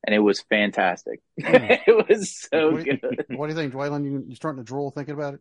[0.05, 1.19] and it was fantastic.
[1.43, 1.55] Hmm.
[1.55, 3.25] it was so What do you- good.
[3.29, 4.05] What do you think, Dwaylen?
[4.05, 5.39] You you starting to drool thinking about it?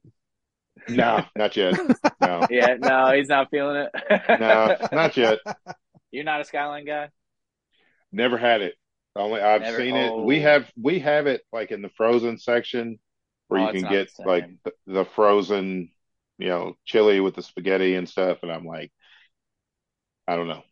[0.89, 1.79] No, not yet.
[2.21, 3.91] No, Yeah, no, he's not feeling it.
[4.41, 5.39] no, not yet.
[6.11, 7.11] You're not a Skyline guy.
[8.13, 8.75] Never had it.
[9.17, 10.11] Only I've Never- seen it.
[10.11, 10.23] oh.
[10.23, 12.99] We have we have it like in the frozen section
[13.49, 15.91] where Oh, you can get the like the, the frozen,
[16.39, 18.39] you know, chili with the spaghetti and stuff.
[18.43, 18.91] And I'm like,
[20.27, 20.63] I don't know.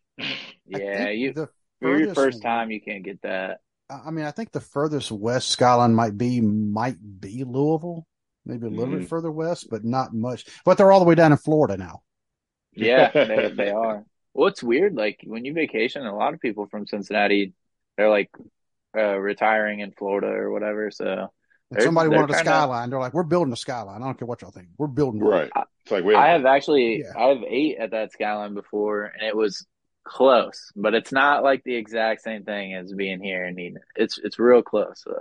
[0.66, 1.48] Yeah, you the
[1.80, 3.61] for your first time, you can't get that.
[3.90, 8.07] I mean, I think the furthest west Skyline might be might be Louisville,
[8.46, 9.00] maybe a little Mhm.
[9.00, 10.46] bit further west, but not much.
[10.64, 12.03] But they're all the way down in Florida now.
[12.72, 14.05] Yeah, they they are.
[14.34, 14.94] Well, it's weird.
[14.94, 17.53] Like when you vacation, a lot of people from Cincinnati,
[17.96, 18.30] they're like
[18.96, 20.90] uh, retiring in Florida or whatever.
[20.90, 21.32] So
[21.75, 22.91] And somebody they're wanted a kinda- Skyline.
[22.91, 24.68] They're like, "We're building a Skyline." I don't care what y'all think.
[24.79, 25.31] We're building one.
[25.31, 25.51] Right.
[25.83, 27.12] It's like we I have actually Yeah.
[27.16, 29.66] I have ate at that Skyline before, and it was
[30.05, 33.83] close, but it's not like the exact same thing as being here and eating it.
[34.03, 35.03] It's it's real close.
[35.05, 35.14] So.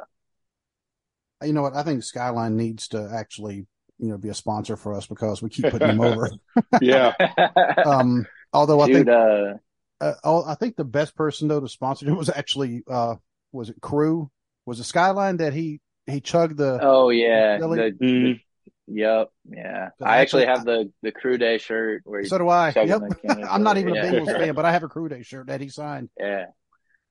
[1.43, 1.75] You know what?
[1.75, 3.65] I think Skyline needs to actually,
[3.97, 6.29] you know, be a sponsor for us because we keep putting them over.
[6.81, 7.13] yeah.
[7.85, 9.53] Um, although I think, uh,
[9.99, 13.15] uh, oh, I think the best person though to sponsor it was actually, uh,
[13.51, 14.29] was it Crew?
[14.65, 16.79] Was it Skyline that he he chugged the?
[16.81, 17.91] oh yeah, Really?
[17.91, 18.41] the, Mhm.
[18.87, 19.89] yep, yeah.
[20.01, 22.73] I actually actually- have the the crew day shirt where so do I.
[22.75, 22.85] Yep.
[23.09, 24.21] the can of I'm not Miller, even a.
[24.21, 26.09] Bengals fan, but I have a Crew Day shirt that he signed.
[26.19, 26.45] Yeah.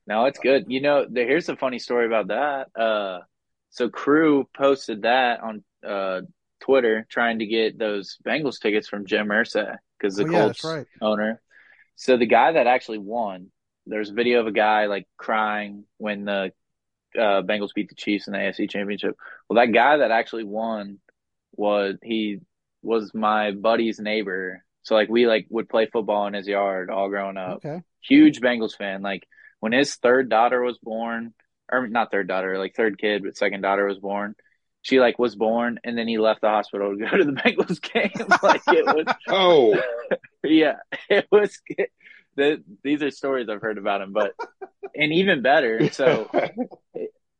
[0.06, 0.64] No, it's good.
[0.68, 2.68] You know, the, here's a funny story about that.
[2.80, 3.20] Uh,
[3.70, 6.22] so Crew posted that on uh
[6.60, 10.62] Twitter trying to get those Bengals tickets from Jim Irsay because the oh yeah, Colts
[10.62, 10.86] that's right.
[11.00, 11.40] owner.
[11.96, 13.50] So the guy that actually won
[13.86, 16.52] there's a video of a guy like crying when the
[17.16, 19.16] uh, Bengals beat the Chiefs in the AFC Championship.
[19.48, 20.98] Well, that guy that actually won
[21.56, 22.40] was he
[22.82, 24.64] was my buddy's neighbor.
[24.82, 27.56] So like we like would play football in his yard all growing up.
[27.64, 27.82] Okay.
[28.02, 29.02] Huge Bengals fan.
[29.02, 29.26] Like
[29.60, 31.34] when his third daughter was born,
[31.70, 34.34] or not third daughter, like third kid, but second daughter was born.
[34.82, 37.80] She like was born, and then he left the hospital to go to the Bengals
[37.82, 38.10] game.
[38.42, 39.14] like it was.
[39.28, 39.80] Oh,
[40.42, 40.76] yeah,
[41.10, 41.60] it was.
[42.36, 44.32] The, these are stories I've heard about him, but
[44.94, 45.88] and even better.
[45.90, 46.32] So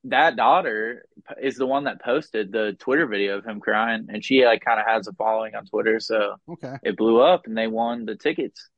[0.05, 1.05] that daughter
[1.43, 4.81] is the one that posted the Twitter video of him crying, and she like kind
[4.81, 6.77] of has a following on Twitter, so Okay.
[6.83, 8.69] it blew up, and they won the tickets.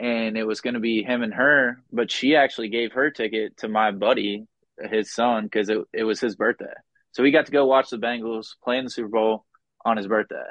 [0.00, 3.58] And it was going to be him and her, but she actually gave her ticket
[3.58, 4.46] to my buddy,
[4.90, 6.74] his son, because it it was his birthday.
[7.12, 9.46] So we got to go watch the Bengals play in the Super Bowl
[9.84, 10.44] on his birthday,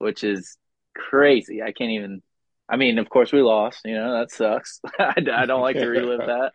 [0.00, 0.58] which is
[0.96, 1.62] crazy.
[1.62, 2.23] I can't even.
[2.68, 3.80] I mean, of course we lost.
[3.84, 4.80] You know that sucks.
[4.98, 6.52] I, I don't like to relive that.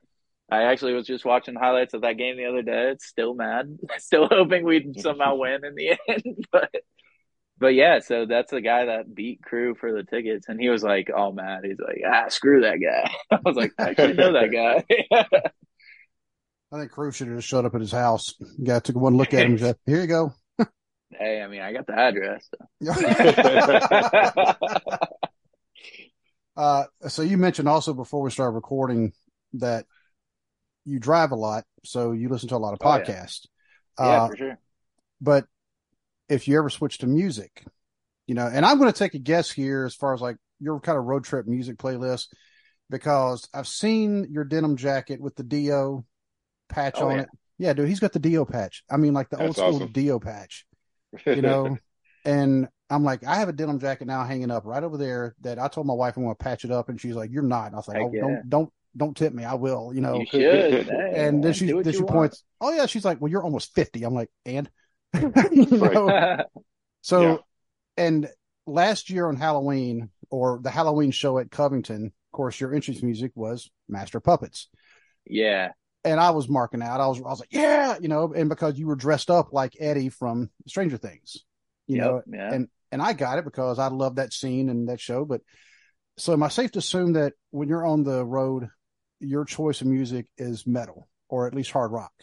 [0.51, 2.89] I actually was just watching highlights of that game the other day.
[2.91, 3.77] It's still mad.
[3.99, 6.45] Still hoping we'd somehow win in the end.
[6.51, 6.71] But
[7.59, 10.81] but yeah, so that's the guy that beat Crew for the tickets, and he was
[10.81, 11.65] like all mad.
[11.65, 13.11] He's like, ah, screw that guy.
[13.31, 14.85] I was like, I actually know that guy.
[16.71, 18.33] I think Crew should have just showed up at his house.
[18.63, 20.33] Guy took one look at him and said, Here you go.
[21.11, 22.49] hey, I mean, I got the address.
[26.59, 29.13] Uh, so you mentioned also before we started recording
[29.53, 29.85] that
[30.85, 33.03] you drive a lot, so you listen to a lot of Oh, yeah.
[33.05, 33.47] podcasts.
[33.99, 34.59] yeah, Uh, for sure.
[35.21, 35.45] but
[36.27, 37.63] if you ever switch to music,
[38.27, 40.79] you know, and I'm going to take a guess here as far as like your
[40.79, 42.27] kind of road trip music playlist,
[42.89, 46.05] because I've seen your denim jacket with the Dio
[46.69, 47.21] patch Oh, on yeah.
[47.23, 47.29] it.
[47.57, 48.83] Yeah, dude, he's got the Dio patch.
[48.89, 49.91] I mean, like the old school awesome.
[49.91, 50.65] Dio patch,
[51.25, 51.77] you know.
[52.25, 55.59] and I'm like, I have a denim jacket now hanging up right over there that
[55.59, 57.67] I told my wife I'm going to patch it up, and she's like, "You're not."
[57.67, 59.43] And I was like, "Oh, don't, don't, don't tip me.
[59.45, 60.19] I will." You know.
[60.19, 60.89] You should.
[61.11, 62.11] And then she, then she want.
[62.13, 62.43] points.
[62.61, 64.69] Oh yeah, she's like, "Well, you're almost 50." I'm like, "And."
[65.51, 66.13] you know?
[67.01, 67.37] So, Yeah.
[67.97, 68.29] and
[68.65, 73.31] last year on Halloween or the Halloween show at Covington, of course, your entrance music
[73.35, 74.69] was Master Puppets.
[75.25, 75.71] yeah,
[76.05, 77.01] And I was marking out.
[77.01, 79.75] I was, I was like, yeah, you know, and because you were dressed up like
[79.79, 81.43] Eddie from Stranger Things,
[81.87, 82.53] you Yep, know, yeah.
[82.53, 85.25] and, and I got it because I love that scene and that show.
[85.25, 85.41] But
[86.17, 88.69] so am I safe to assume that when you're on the road,
[89.19, 92.13] your choice of music is metal or at least hard rock?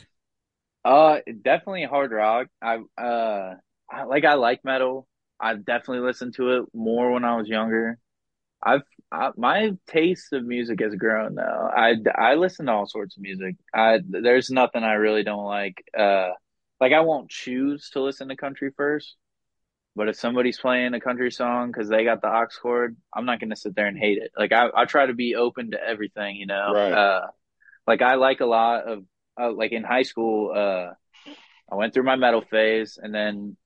[0.85, 2.47] Uh, definitely hard rock.
[2.63, 3.55] I uh,
[3.91, 5.09] I, like I like metal.
[5.41, 7.99] I've definitely listened to it more when I was younger.
[8.63, 11.71] I've I, my taste of music has grown though.
[11.75, 13.57] I I listen to all sorts of music.
[13.75, 15.83] I there's nothing I really don't like.
[15.97, 16.31] Uh,
[16.81, 19.17] like I won't choose to listen to country first,
[19.97, 23.41] but if somebody's playing a country song because they got the aux cord, I'm not
[23.41, 24.31] gonna sit there and hate it.
[24.39, 26.73] Like I I try to be open to everything, you know.
[26.75, 26.93] Right.
[26.93, 27.27] Uh,
[27.87, 29.05] like I like a lot of
[29.41, 30.53] uh, like in high school.
[30.55, 30.93] Uh,
[31.73, 33.57] I went through my metal phase, and then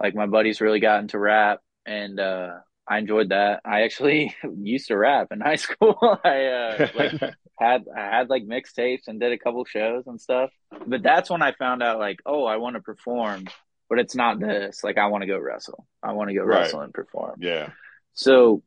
[0.00, 2.50] like my buddies really got into rap, and uh,
[2.88, 3.60] I enjoyed that.
[3.64, 5.96] I actually used to rap in high school.
[6.24, 7.12] I uh, like
[7.58, 10.50] had I had like mixtapes and did a couple shows and stuff.
[10.86, 13.46] But that's when I found out like, oh, I want to perform,
[13.92, 14.82] but it's not this.
[14.82, 15.86] Like I want to go wrestle.
[16.02, 16.60] I want to go Right.
[16.60, 17.34] wrestle and perform.
[17.40, 17.68] yeah.
[18.14, 18.62] So,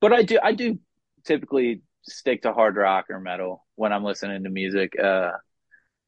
[0.00, 0.78] but I do I do
[1.24, 4.98] typically stick to hard rock or metal when I'm listening to music.
[4.98, 5.32] Uh,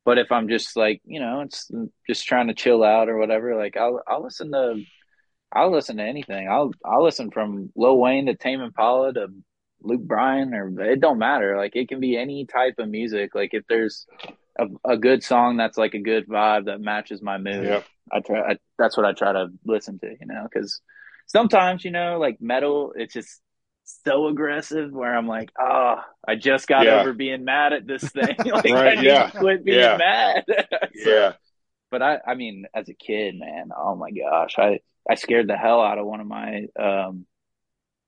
[0.06, 1.70] but if I'm just like you know, it's
[2.08, 4.82] just trying to chill out or whatever, like I'll I'll listen to
[5.52, 6.48] I'll listen to anything.
[6.48, 9.26] I'll I'll listen from Lil Wayne to Tame Impala to
[9.82, 11.58] Luke Bryan or it don't matter.
[11.58, 13.34] Like it can be any type of music.
[13.34, 14.06] Like if there's
[14.58, 17.64] a, a good song that's like a good vibe that matches my mood.
[17.64, 17.84] Yep.
[18.12, 18.40] I try.
[18.52, 20.06] I, that's what I try to listen to.
[20.08, 20.80] You know, because
[21.26, 23.40] sometimes you know, like metal, it's just
[23.84, 25.96] so aggressive where I'm like, oh,
[26.26, 27.00] I just got Yeah.
[27.00, 28.34] over being mad at this thing.
[28.46, 29.26] like, Right, I need yeah.
[29.30, 29.96] to quit being Yeah.
[29.98, 30.44] mad.
[31.02, 31.32] So- Yeah.
[31.90, 35.56] but I, I mean, as a kid, man, oh my gosh, I, I scared the
[35.56, 37.26] hell out of one of my um,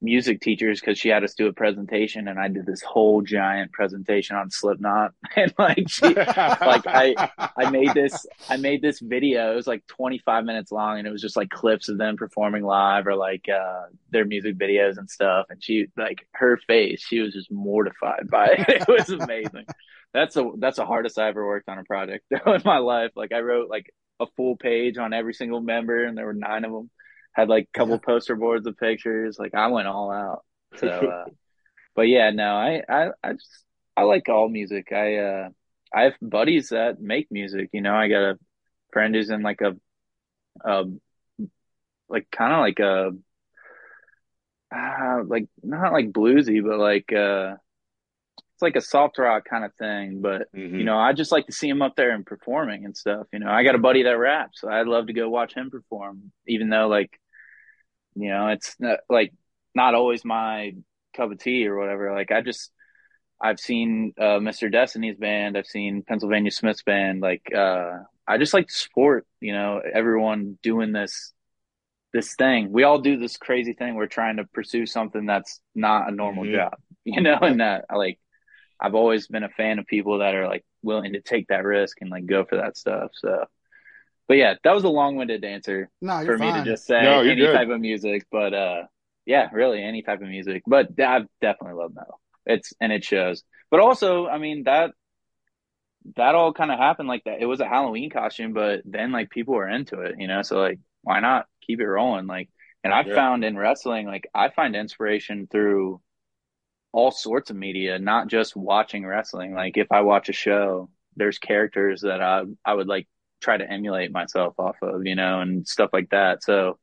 [0.03, 3.73] music teachers because she had us do a presentation, and I did this whole giant
[3.73, 9.53] presentation on Slipknot, and like she, like I, I made this, I made this video.
[9.53, 12.63] It was like 25 minutes long, and it was just like clips of them performing
[12.63, 15.47] live or like uh, their music videos and stuff.
[15.51, 18.83] And she, like, her face, she was just mortified by it.
[18.87, 19.67] It was amazing.
[20.13, 23.11] That's the that's the hardest I ever worked on a project in my life.
[23.17, 26.65] Like I wrote like a full page on every single member, and there were nine
[26.65, 26.91] of them.
[27.37, 28.01] Had like a couple Yeah.
[28.05, 29.39] poster boards of pictures.
[29.39, 30.43] Like I went all out.
[30.77, 31.27] So, uh,
[31.95, 33.65] but yeah, no, I, I, I just
[33.95, 34.91] I like all music.
[34.91, 35.49] I uh,
[35.95, 37.69] I have buddies that make music.
[37.75, 38.39] You know, I got a
[38.91, 39.77] friend who's in like a,
[40.67, 41.01] um,
[42.09, 43.11] like kind of like a,
[44.75, 47.57] uh, like not like bluesy, but like uh,
[48.55, 50.23] it's like a soft rock kind of thing.
[50.23, 50.79] But Mhm.
[50.79, 53.27] you know, I just like to see him up there and performing and stuff.
[53.33, 55.71] You know, I got a buddy that raps, so I'd love to go watch him
[55.71, 57.19] perform, even though like,
[58.17, 59.33] you know, it's not, like
[59.75, 60.73] not always my
[61.17, 62.15] cup of tea or whatever.
[62.15, 62.73] Like I just
[63.41, 64.71] I've seen uh, Mr.
[64.71, 67.21] Destiny's band, I've seen Pennsylvania Smith's band.
[67.21, 71.33] Like uh, I just like to support, you know, everyone doing this
[72.13, 72.73] this thing.
[72.73, 73.95] We all do this crazy thing.
[73.95, 76.53] We're trying to pursue something that's not a normal Mhm.
[76.53, 78.19] job, you know, and that like
[78.81, 82.01] I've always been a fan of people that are like willing to take that risk
[82.03, 83.11] and like go for that stuff.
[83.15, 83.47] So,
[84.29, 87.23] but yeah, that was a long-winded answer No, you're for me to just say No,
[87.25, 87.49] any good.
[87.49, 88.83] type of music, but uh,
[89.27, 90.63] yeah, really any type of music.
[90.67, 92.21] But I've definitely love metal.
[92.47, 93.43] It's and it shows.
[93.71, 94.93] But also, I mean that
[96.17, 97.41] that all kind of happened like that.
[97.41, 100.43] It was a Halloween costume, but then like people were into it, you know.
[100.43, 102.27] So like, why not keep it rolling?
[102.27, 102.49] Like,
[102.85, 103.13] and I've Yeah.
[103.13, 106.01] found in wrestling, like I find inspiration through
[106.93, 109.55] all sorts of media, not just watching wrestling.
[109.55, 113.09] Like if I watch a show, there's characters that I I would like
[113.41, 116.43] try to emulate myself off of, you know, and stuff like that.
[116.43, 116.79] So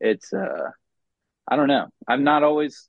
[0.00, 0.70] it's uh
[1.48, 1.88] I don't know.
[2.08, 2.88] I'm not always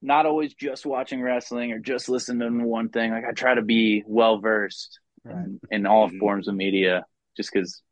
[0.00, 3.10] not always just watching wrestling or just listening to one thing.
[3.10, 5.44] Like I try to be well versed Right.
[5.44, 6.18] in, in all Mhm.
[6.20, 7.04] forms of media
[7.36, 7.82] just because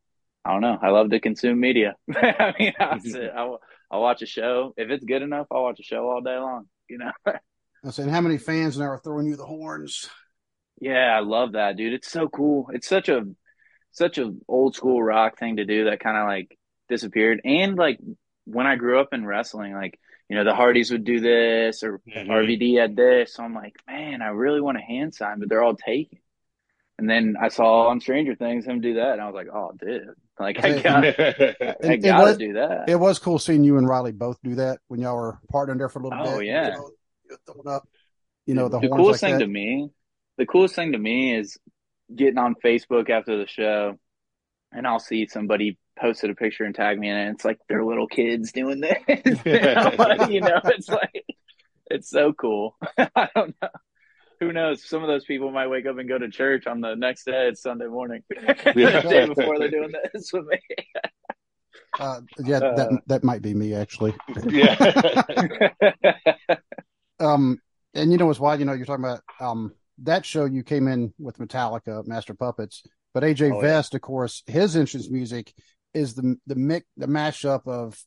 [0.45, 0.79] I don't know.
[0.81, 1.97] I love to consume media.
[2.15, 3.61] I mean, I'll, sit, I'll,
[3.91, 4.73] I'll watch a show.
[4.77, 7.11] If it's good enough, I'll watch a show all day long, you know?
[7.85, 10.09] I'm saying, how many fans now are throwing you the horns?
[10.81, 11.95] Yeah, I love that, dude.
[11.95, 12.69] It's so cool.
[12.73, 13.23] It's such a
[13.97, 16.57] such a old school rock thing to do that kind of like
[16.89, 17.41] disappeared.
[17.45, 17.99] And like
[18.45, 22.01] when I grew up in wrestling, like you know the Hardys would do this or
[22.07, 22.29] Mhm.
[22.29, 23.35] RVD had this.
[23.35, 26.19] So I'm like, man, I really want a hand sign, but they're all taken.
[26.99, 29.73] And then I saw on Stranger Things him do that, and I was like, oh,
[29.79, 30.09] dude,
[30.41, 30.83] like I Okay.
[30.83, 32.89] got I And it gotta was- do that.
[32.89, 35.89] It was cool seeing you and Riley both do that when y'all were partnering there
[35.91, 36.35] for a little Oh, bit.
[36.35, 36.69] Oh yeah.
[36.69, 37.89] You know, throwing up,
[38.47, 39.45] you know, the, the horns coolest like thing that.
[39.45, 39.91] to me
[40.39, 41.59] the coolest thing to me is
[42.15, 43.99] getting on facebook after the show
[44.73, 47.59] and i'll see somebody posted a picture and tag me in it and it's like
[47.69, 48.97] they're little kids doing this
[50.29, 51.25] you know it's like
[51.91, 53.69] it's so cool i don't know
[54.39, 56.95] who knows some of those people might wake up and go to church on the
[56.95, 59.01] next day it's sunday morning Yeah.
[59.01, 60.59] the day before they're doing this with me
[61.99, 64.13] Uh, yeah, that Uh, that might be me actually.
[64.51, 64.77] yeah.
[67.19, 67.59] Um,
[67.95, 68.61] and you know what's wild?
[68.61, 69.73] You know, you're talking about um
[70.03, 72.83] that show you came in with Metallica, Master Puppets,
[73.15, 73.69] but AJ Oh, yeah.
[73.69, 75.53] Vest, of course, his entrance music
[75.95, 77.99] is the the mix the mashup of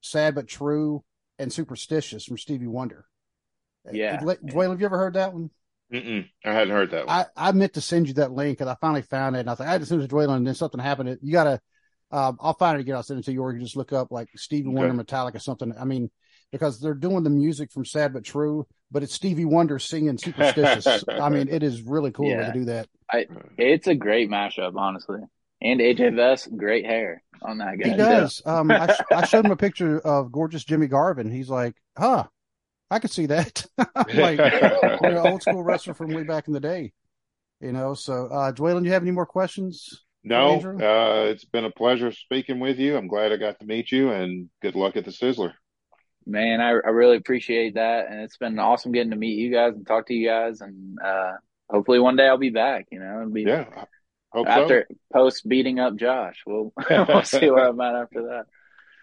[0.00, 1.02] Sad but True
[1.38, 3.06] and Superstitious from Stevie Wonder.
[3.90, 4.20] Yeah.
[4.22, 5.50] Uh, Dwayne, have you ever heard that one?
[5.92, 6.28] Mm-mm.
[6.44, 7.16] I hadn't heard that one.
[7.36, 9.40] I, I meant to send you that link and I finally found it.
[9.40, 11.18] And I thought I had to send it to Dwayne and then something happened.
[11.22, 11.60] You got to,
[12.10, 12.96] um, I'll find it again.
[12.96, 14.76] I'll send it to you or you can just look up like Stevie Okay.
[14.76, 15.72] Wonder Metallica something.
[15.78, 16.10] I mean,
[16.50, 21.02] because they're doing the music from Sad But True, but it's Stevie Wonder singing Superstitious.
[21.08, 22.46] I mean, it is really cool Yeah.
[22.46, 22.88] to do that.
[23.58, 25.20] it's a great mashup honestly
[25.60, 28.42] and aj vest great hair on that guy He does.
[28.44, 31.30] Um, I, sh- I showed him a picture of gorgeous Jimmy Garvin.
[31.30, 32.24] He's like, huh,
[32.90, 33.64] I could see that.
[34.14, 34.38] Like,
[35.02, 36.92] an old school wrestler from way back in the day,
[37.60, 37.94] you know?
[37.94, 40.04] So, uh, Dwaylen, you have any more questions?
[40.24, 42.96] no, uh, it's been a pleasure speaking with you.
[42.96, 45.52] I'm glad I got to meet you, and good luck at the Sizzler.
[46.26, 48.08] Man, I, I really appreciate that.
[48.08, 50.60] And it's been awesome getting to meet you guys and talk to you guys.
[50.60, 51.32] And uh,
[51.68, 53.84] hopefully one day I'll be back, you know, and be Yeah, I
[54.32, 56.42] hope after post beating up Josh.
[56.46, 58.44] We'll, we'll see where I'm at after that.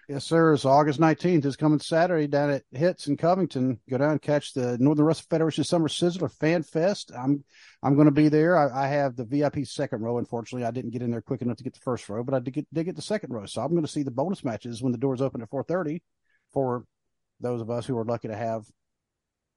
[0.09, 0.55] Yes, sir.
[0.55, 1.45] It's August 19th.
[1.45, 3.79] It's coming Saturday down at Hits in Covington.
[3.87, 7.11] Go down and catch the Northern Wrestling Federation Summer Sizzler Fan Fest.
[7.15, 7.43] I'm
[7.83, 8.57] I'm going to be there.
[8.57, 10.17] I, I have the VIP second row.
[10.17, 12.39] Unfortunately, I didn't get in there quick enough to get the first row, but I
[12.39, 13.45] did get, did get the second row.
[13.45, 16.01] So I'm going to see the bonus matches when the doors open at 4:30
[16.53, 16.85] for
[17.39, 18.65] those of us who are lucky to have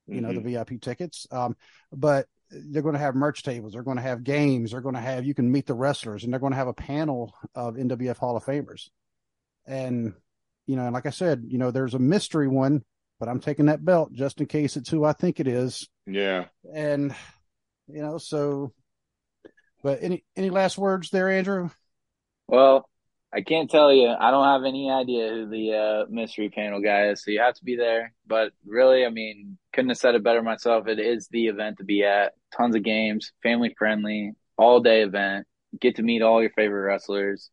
[0.08, 0.34] you know, Mhm.
[0.34, 1.28] the VIP tickets.
[1.30, 1.56] Um,
[1.92, 3.72] but they're going to have merch tables.
[3.72, 4.72] They're going to have games.
[4.72, 6.74] They're going to have, you can meet the wrestlers and they're going to have a
[6.74, 8.90] panel of NWF Hall of Famers.
[9.64, 10.12] And,
[10.66, 12.82] you know, and like I said, you know, there's a mystery one,
[13.20, 15.88] but I'm taking that belt just in case it's who I think it is.
[16.04, 16.46] yeah.
[16.74, 17.14] And,
[17.86, 18.72] you know, so,
[19.84, 21.70] but any, any last words there, Andrew?
[22.48, 22.88] Well,
[23.34, 24.08] I can't tell you.
[24.08, 27.54] I don't have any idea who the uh, mystery panel guy is, so you have
[27.54, 28.12] to be there.
[28.26, 30.86] But really, I mean, couldn't have said it better myself.
[30.86, 32.34] It is the event to be at.
[32.54, 35.46] Tons of games, family friendly, all day event.
[35.80, 37.50] Get to meet all your favorite wrestlers.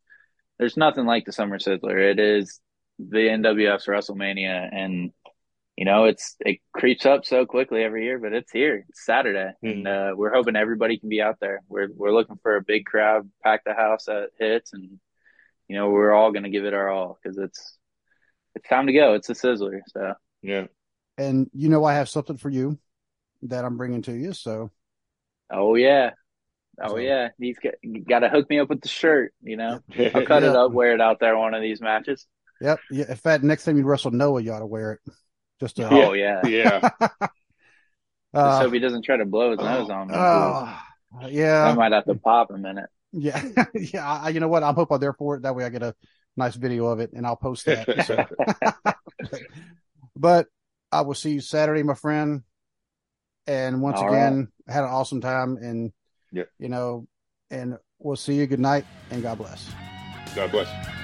[0.57, 2.11] There's nothing like the Summer Sizzler.
[2.11, 2.59] It is
[2.99, 5.11] the NWF's WrestleMania, and
[5.77, 8.85] you know it's it creeps up so quickly every year, but it's here.
[8.89, 11.61] It's Saturday, and uh, we're hoping everybody can be out there.
[11.69, 14.99] We're we're looking for a big crowd, pack the house at hits, and
[15.69, 17.77] you know we're all going to give it our all because it's
[18.55, 19.13] it's time to go.
[19.13, 19.79] It's a sizzler.
[19.87, 20.65] So Yeah.
[21.17, 22.77] And you know, I have something for you.
[23.43, 24.33] that I'm bringing to you.
[24.33, 24.71] So,
[25.51, 26.11] oh yeah,
[26.81, 27.73] oh So- yeah, he's got,
[28.07, 29.33] got to hook me up with the shirt.
[29.41, 32.25] You know, I'll cut it up, wear it out there one of these matches.
[32.59, 32.79] yep.
[32.91, 33.05] Yeah.
[33.09, 35.13] In fact, next time you wrestle Noah, you ought to wear it.
[35.59, 35.89] Just to, Yeah.
[35.91, 36.79] Oh yeah, yeah.
[36.79, 37.11] just
[38.33, 40.13] uh, hope he doesn't try to blow his nose on me.
[40.17, 40.79] oh,
[41.21, 42.89] I might have to pop him in it.
[43.11, 43.43] Yeah,
[43.73, 44.07] yeah.
[44.07, 44.63] I, you know what?
[44.63, 45.43] I hope I'm there for it.
[45.43, 45.95] That way, I get a
[46.35, 48.29] nice video of it, and I'll post that.
[50.15, 50.47] But
[50.91, 52.43] I will see you Saturday, my friend.
[53.47, 55.93] And once All again, I had an awesome time, and
[56.31, 56.49] Yep.
[56.59, 57.07] you know,
[57.49, 58.45] and we'll see you.
[58.45, 59.69] Good night, and God bless.
[60.35, 60.98] God bless.